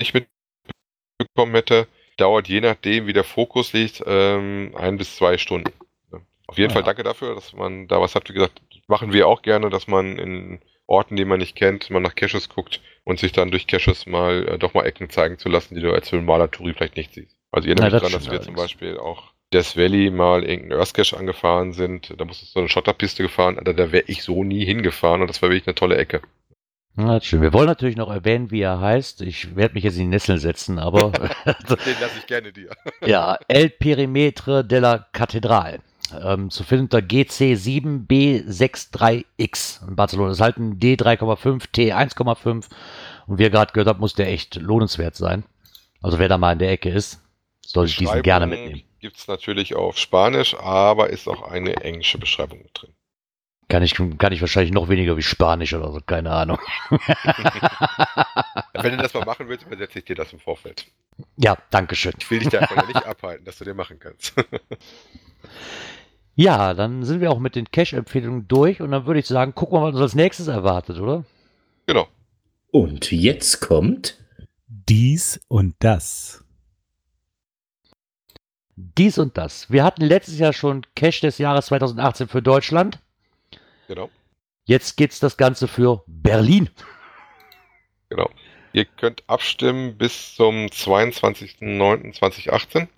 [0.00, 1.86] nicht mitbekommen hätte.
[2.16, 5.72] Dauert je nachdem, wie der Fokus liegt, ähm, ein bis zwei Stunden.
[6.46, 6.74] Auf jeden ja.
[6.74, 8.30] Fall danke dafür, dass man da was hat.
[8.30, 12.00] Wie gesagt, machen wir auch gerne, dass man in Orten, die man nicht kennt, mal
[12.00, 15.50] nach Caches guckt und sich dann durch Caches mal äh, doch mal Ecken zeigen zu
[15.50, 17.36] lassen, die du als normaler Touri vielleicht nicht siehst.
[17.50, 21.72] Also ihr erinnert daran, dass wir zum Beispiel auch Death Valley mal irgendein Earthcache angefahren
[21.72, 22.14] sind.
[22.18, 23.58] Da musstest du so eine Schotterpiste gefahren.
[23.62, 26.22] Da, da wäre ich so nie hingefahren und das war wirklich eine tolle Ecke.
[26.94, 27.40] Na, schön.
[27.40, 29.22] Wir wollen natürlich noch erwähnen, wie er heißt.
[29.22, 31.10] Ich werde mich jetzt in die Nesseln setzen, aber.
[31.10, 32.68] Den lasse ich gerne dir.
[33.04, 35.80] ja, El Perimetre della Catedral.
[36.22, 40.28] Ähm, zu finden unter GC7B63X in Barcelona.
[40.28, 42.66] Das ist halt ein D3,5, T1,5.
[43.26, 45.44] Und wie ihr gerade gehört habt, muss der echt lohnenswert sein.
[46.02, 47.21] Also wer da mal in der Ecke ist,
[47.72, 52.18] soll ich diesen gerne mitnehmen gibt es natürlich auf Spanisch, aber ist auch eine englische
[52.18, 52.94] Beschreibung mit drin.
[53.68, 56.58] Kann ich, kann ich wahrscheinlich noch weniger wie Spanisch oder so, keine Ahnung.
[58.74, 60.86] Wenn du das mal machen willst, übersetze ich dir das im Vorfeld.
[61.36, 62.12] Ja, danke schön.
[62.18, 64.34] Ich will dich davon nicht abhalten, dass du dir machen kannst.
[66.34, 69.76] ja, dann sind wir auch mit den Cash-Empfehlungen durch und dann würde ich sagen, gucken
[69.76, 71.24] wir mal, was uns als nächstes erwartet, oder?
[71.86, 72.06] Genau.
[72.70, 74.18] Und jetzt kommt
[74.68, 76.41] dies und das
[78.76, 79.70] dies und das.
[79.70, 82.98] Wir hatten letztes Jahr schon Cash des Jahres 2018 für Deutschland.
[83.88, 84.10] Genau.
[84.64, 86.70] Jetzt geht es das Ganze für Berlin.
[88.08, 88.30] Genau.
[88.72, 92.88] Ihr könnt abstimmen bis zum 22.09.2018.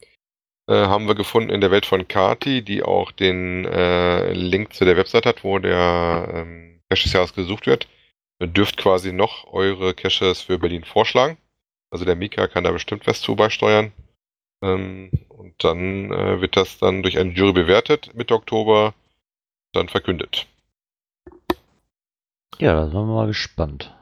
[0.66, 4.84] Äh, haben wir gefunden in der Welt von Kati, die auch den äh, Link zu
[4.84, 7.88] der Website hat, wo der ähm, Cache des Jahres gesucht wird.
[8.40, 11.36] Ihr dürft quasi noch eure Caches für Berlin vorschlagen.
[11.90, 13.92] Also der Mika kann da bestimmt was zu beisteuern.
[14.64, 18.94] Ähm, und dann äh, wird das dann durch eine Jury bewertet, Mitte Oktober,
[19.72, 20.46] dann verkündet.
[22.58, 23.94] Ja, da sind wir mal gespannt.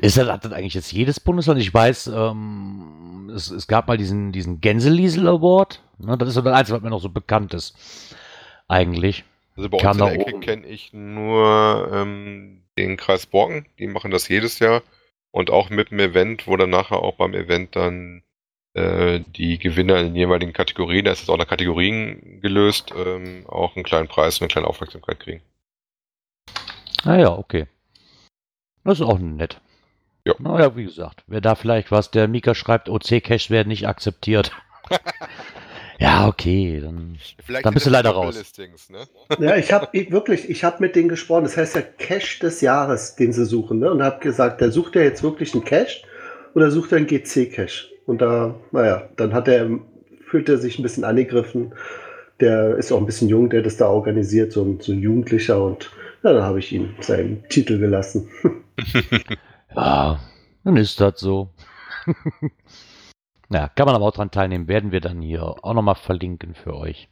[0.00, 1.60] Ist das, hat das eigentlich jetzt jedes Bundesland?
[1.60, 5.82] Ich weiß, ähm, es, es gab mal diesen, diesen Gänseliesel Award.
[5.98, 7.76] Ne, das ist so das Einzige, was mir noch so bekannt ist.
[8.68, 9.24] Eigentlich.
[9.56, 13.86] Also bei Kam uns in der Ecke kenne ich nur ähm, den Kreis Borken, die
[13.86, 14.82] machen das jedes Jahr.
[15.30, 18.22] Und auch mit dem Event, wo dann nachher auch beim Event dann
[18.76, 23.74] die Gewinner in den jeweiligen Kategorien, da ist es auch nach Kategorien gelöst, ähm, auch
[23.74, 25.40] einen kleinen Preis und eine kleine Aufmerksamkeit kriegen.
[27.04, 27.66] Ah ja, okay.
[28.84, 29.60] Das ist auch nett.
[30.26, 30.34] Ja.
[30.38, 34.50] Naja, wie gesagt, wer da vielleicht was, der Mika schreibt, OC-Cash werden nicht akzeptiert.
[35.98, 37.16] ja, okay, dann.
[37.44, 38.36] Vielleicht Da bist du leider raus.
[38.36, 39.06] Listings, ne?
[39.38, 41.44] Ja, ich habe wirklich, ich habe mit denen gesprochen.
[41.44, 43.78] Das heißt ja Cache des Jahres, den sie suchen.
[43.78, 43.90] Ne?
[43.90, 46.02] Und habe gesagt, der sucht ja jetzt wirklich einen Cache
[46.54, 47.95] oder sucht er einen GC-Cache?
[48.06, 49.68] Und da, naja, dann hat er,
[50.26, 51.74] fühlt er sich ein bisschen angegriffen.
[52.40, 55.62] Der ist auch ein bisschen jung, der das da organisiert, so ein, so ein Jugendlicher.
[55.62, 55.90] Und
[56.22, 58.28] ja, dann habe ich ihm seinen Titel gelassen.
[59.74, 60.20] Ja,
[60.64, 61.50] dann ist das so.
[63.50, 64.68] ja, kann man aber auch dran teilnehmen.
[64.68, 67.08] Werden wir dann hier auch nochmal verlinken für euch.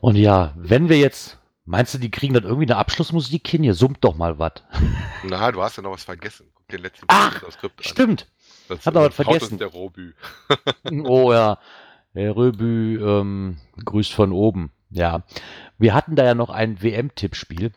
[0.00, 1.38] Und ja, wenn wir jetzt.
[1.64, 3.62] Meinst du, die kriegen dann irgendwie eine Abschlussmusik hin?
[3.62, 4.54] Hier summt doch mal was.
[5.22, 6.48] Na, du hast ja noch was vergessen.
[6.54, 7.84] Guck den letzten Ach, Skript an.
[7.84, 8.26] Stimmt.
[8.76, 9.58] Das, Hat aber äh, was haut vergessen.
[9.58, 10.12] Der Robü.
[11.04, 11.58] Oh ja,
[12.14, 14.70] Herr Röbü ähm, grüßt von oben.
[14.90, 15.22] Ja,
[15.78, 17.72] wir hatten da ja noch ein WM-Tippspiel.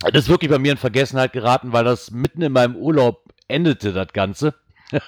[0.00, 3.92] Das ist wirklich bei mir in Vergessenheit geraten, weil das mitten in meinem Urlaub endete,
[3.92, 4.54] das Ganze.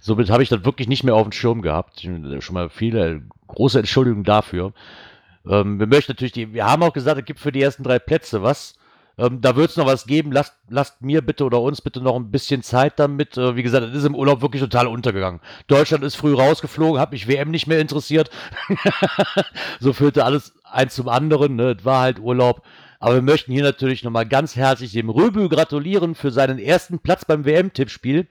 [0.00, 2.00] Somit habe ich das wirklich nicht mehr auf dem Schirm gehabt.
[2.00, 4.72] Schon mal viele große Entschuldigung dafür.
[5.48, 7.98] Ähm, wir möchten natürlich, die, wir haben auch gesagt, es gibt für die ersten drei
[7.98, 8.74] Plätze was.
[9.18, 10.32] Ähm, da wird es noch was geben.
[10.32, 13.36] Lasst, lasst mir bitte oder uns bitte noch ein bisschen Zeit damit.
[13.36, 15.40] Äh, wie gesagt, das ist im Urlaub wirklich total untergegangen.
[15.66, 18.30] Deutschland ist früh rausgeflogen, hat mich WM nicht mehr interessiert.
[19.80, 21.56] so führte alles eins zum anderen.
[21.56, 21.76] Ne?
[21.78, 22.62] Es war halt Urlaub.
[22.98, 27.24] Aber wir möchten hier natürlich nochmal ganz herzlich dem Röbü gratulieren für seinen ersten Platz
[27.24, 28.28] beim WM-Tippspiel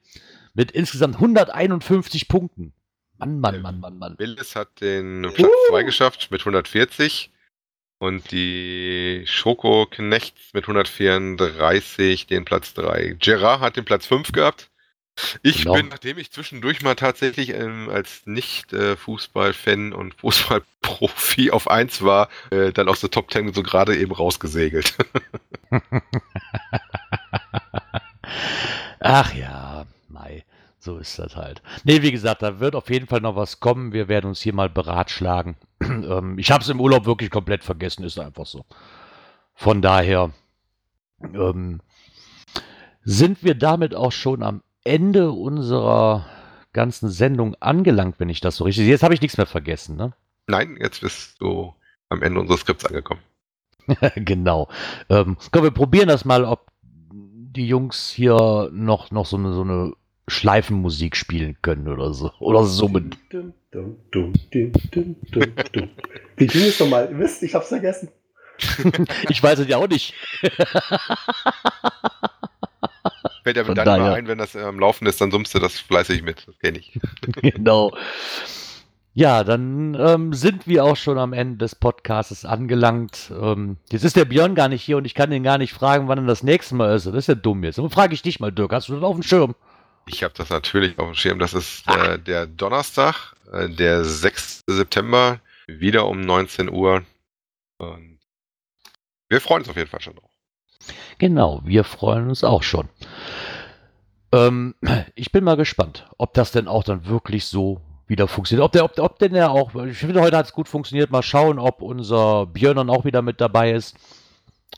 [0.54, 2.74] mit insgesamt 151 Punkten.
[3.18, 4.16] Mann, Mann, Mann, Mann, Mann.
[4.18, 7.32] Willis hat den Platz 2 geschafft mit 140
[8.02, 13.16] und die Schoko Knechts mit 134 den Platz 3.
[13.20, 14.72] Gerard hat den Platz 5 gehabt.
[15.44, 15.74] Ich Genau.
[15.76, 22.72] bin, nachdem ich zwischendurch mal tatsächlich ähm, als Nicht-Fußball-Fan und Fußballprofi auf 1 war, äh,
[22.74, 24.96] dann aus der Top 10 so gerade eben rausgesegelt.
[29.00, 30.44] Ach ja, Mai,
[30.84, 31.62] so ist das halt.
[31.84, 33.94] Nee, wie gesagt, da wird auf jeden Fall noch was kommen.
[33.94, 35.56] Wir werden uns hier mal beratschlagen.
[35.82, 38.66] ähm, ich habe es im Urlaub wirklich komplett vergessen, ist einfach so.
[39.54, 40.32] Von daher
[41.22, 41.82] ähm,
[43.04, 46.26] sind wir damit auch schon am Ende unserer
[46.74, 48.94] ganzen Sendung angelangt, wenn ich das so richtig sehe.
[48.94, 50.14] Jetzt habe ich nichts mehr vergessen, ne?
[50.48, 51.76] Nein, jetzt bist du
[52.10, 53.22] am Ende unseres Skripts angekommen.
[54.16, 54.68] genau.
[55.10, 56.72] Ähm, komm, wir probieren das mal, ob
[57.14, 59.94] die Jungs hier noch, noch so, eine, so eine
[60.32, 62.32] Schleifenmusik spielen können oder so.
[62.40, 63.16] Oder summen.
[66.38, 67.10] Wie ging es nochmal?
[67.12, 68.10] Ihr wisst, ich hab's vergessen.
[69.30, 70.14] Ich weiß es ja auch nicht.
[73.44, 75.60] Fällt ja Von dann mal ein, wenn das äh, am Laufen ist, dann summst du
[75.60, 76.48] das fleißig mit.
[76.48, 77.00] Das kenne ich.
[77.42, 77.92] genau.
[79.14, 83.34] Ja, dann ähm, sind wir auch schon am Ende des Podcasts angelangt.
[83.36, 86.08] Ähm, jetzt ist der Björn gar nicht hier und ich kann ihn gar nicht fragen,
[86.08, 87.08] wann er das nächste Mal ist.
[87.08, 87.80] Das ist ja dumm jetzt.
[87.80, 89.56] Und frage ich dich mal, Dirk, hast du das auf dem Schirm?
[90.06, 91.40] Ich habe das natürlich auf dem Schirm.
[91.40, 94.64] Das ist äh, der Donnerstag, äh, der 6.
[94.68, 97.04] September, wieder um 19 Uhr.
[97.78, 98.20] Und
[99.30, 100.32] wir freuen uns auf jeden Fall schon drauf.
[101.18, 102.90] Genau, wir freuen uns auch schon.
[104.32, 104.76] Ähm,
[105.16, 108.66] ich bin mal gespannt, ob das denn auch dann wirklich so wieder funktioniert.
[108.66, 111.12] Ob der, ob, ob denn ja auch, ich finde, heute hat es gut funktioniert.
[111.12, 113.96] Mal schauen, ob unser Björn dann auch wieder mit dabei ist.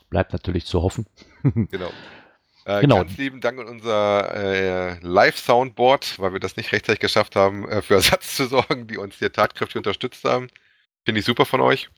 [0.10, 1.06] Bleibt natürlich zu hoffen.
[1.44, 1.90] Genau.
[2.66, 2.97] Äh, Genau.
[2.97, 7.82] Ganz lieben Dank an unser äh, Live-Soundboard, weil wir das nicht rechtzeitig geschafft haben, äh,
[7.82, 10.47] für Ersatz zu sorgen, die uns hier tatkräftig unterstützt haben.
[11.05, 11.89] Finde ich super von euch.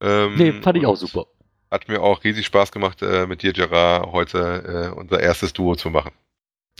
[0.00, 1.26] Ähm, Nee, fand ich auch super.
[1.70, 5.74] Hat mir auch riesig Spaß gemacht, äh, mit dir, Gerard, heute äh, unser erstes Duo
[5.76, 6.12] zu machen.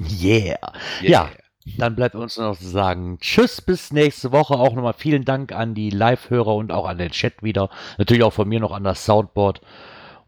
[0.01, 0.73] Yeah.
[1.03, 1.31] Ja.
[1.77, 4.55] Dann bleibt uns nur noch zu sagen, tschüss, bis nächste Woche.
[4.55, 7.69] Auch nochmal vielen Dank an die Live-Hörer und auch an den Chat wieder.
[7.99, 9.61] Natürlich auch von mir noch an das Soundboard.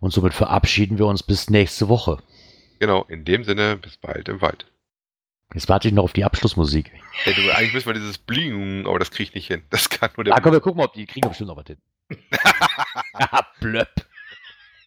[0.01, 2.19] Und somit verabschieden wir uns bis nächste Woche.
[2.81, 4.67] Genau, in dem Sinne, bis bald im Wald.
[5.53, 6.91] Jetzt warte ich noch auf die Abschlussmusik.
[7.25, 9.63] Ey, du, eigentlich müssen wir dieses Bling, aber das kriege ich nicht hin.
[9.71, 10.35] Das kann nur der.
[10.35, 11.79] Ah, komm, wir gucken mal, ob die kriegen bestimmt noch was hin.
[13.61, 14.07] Blöpp.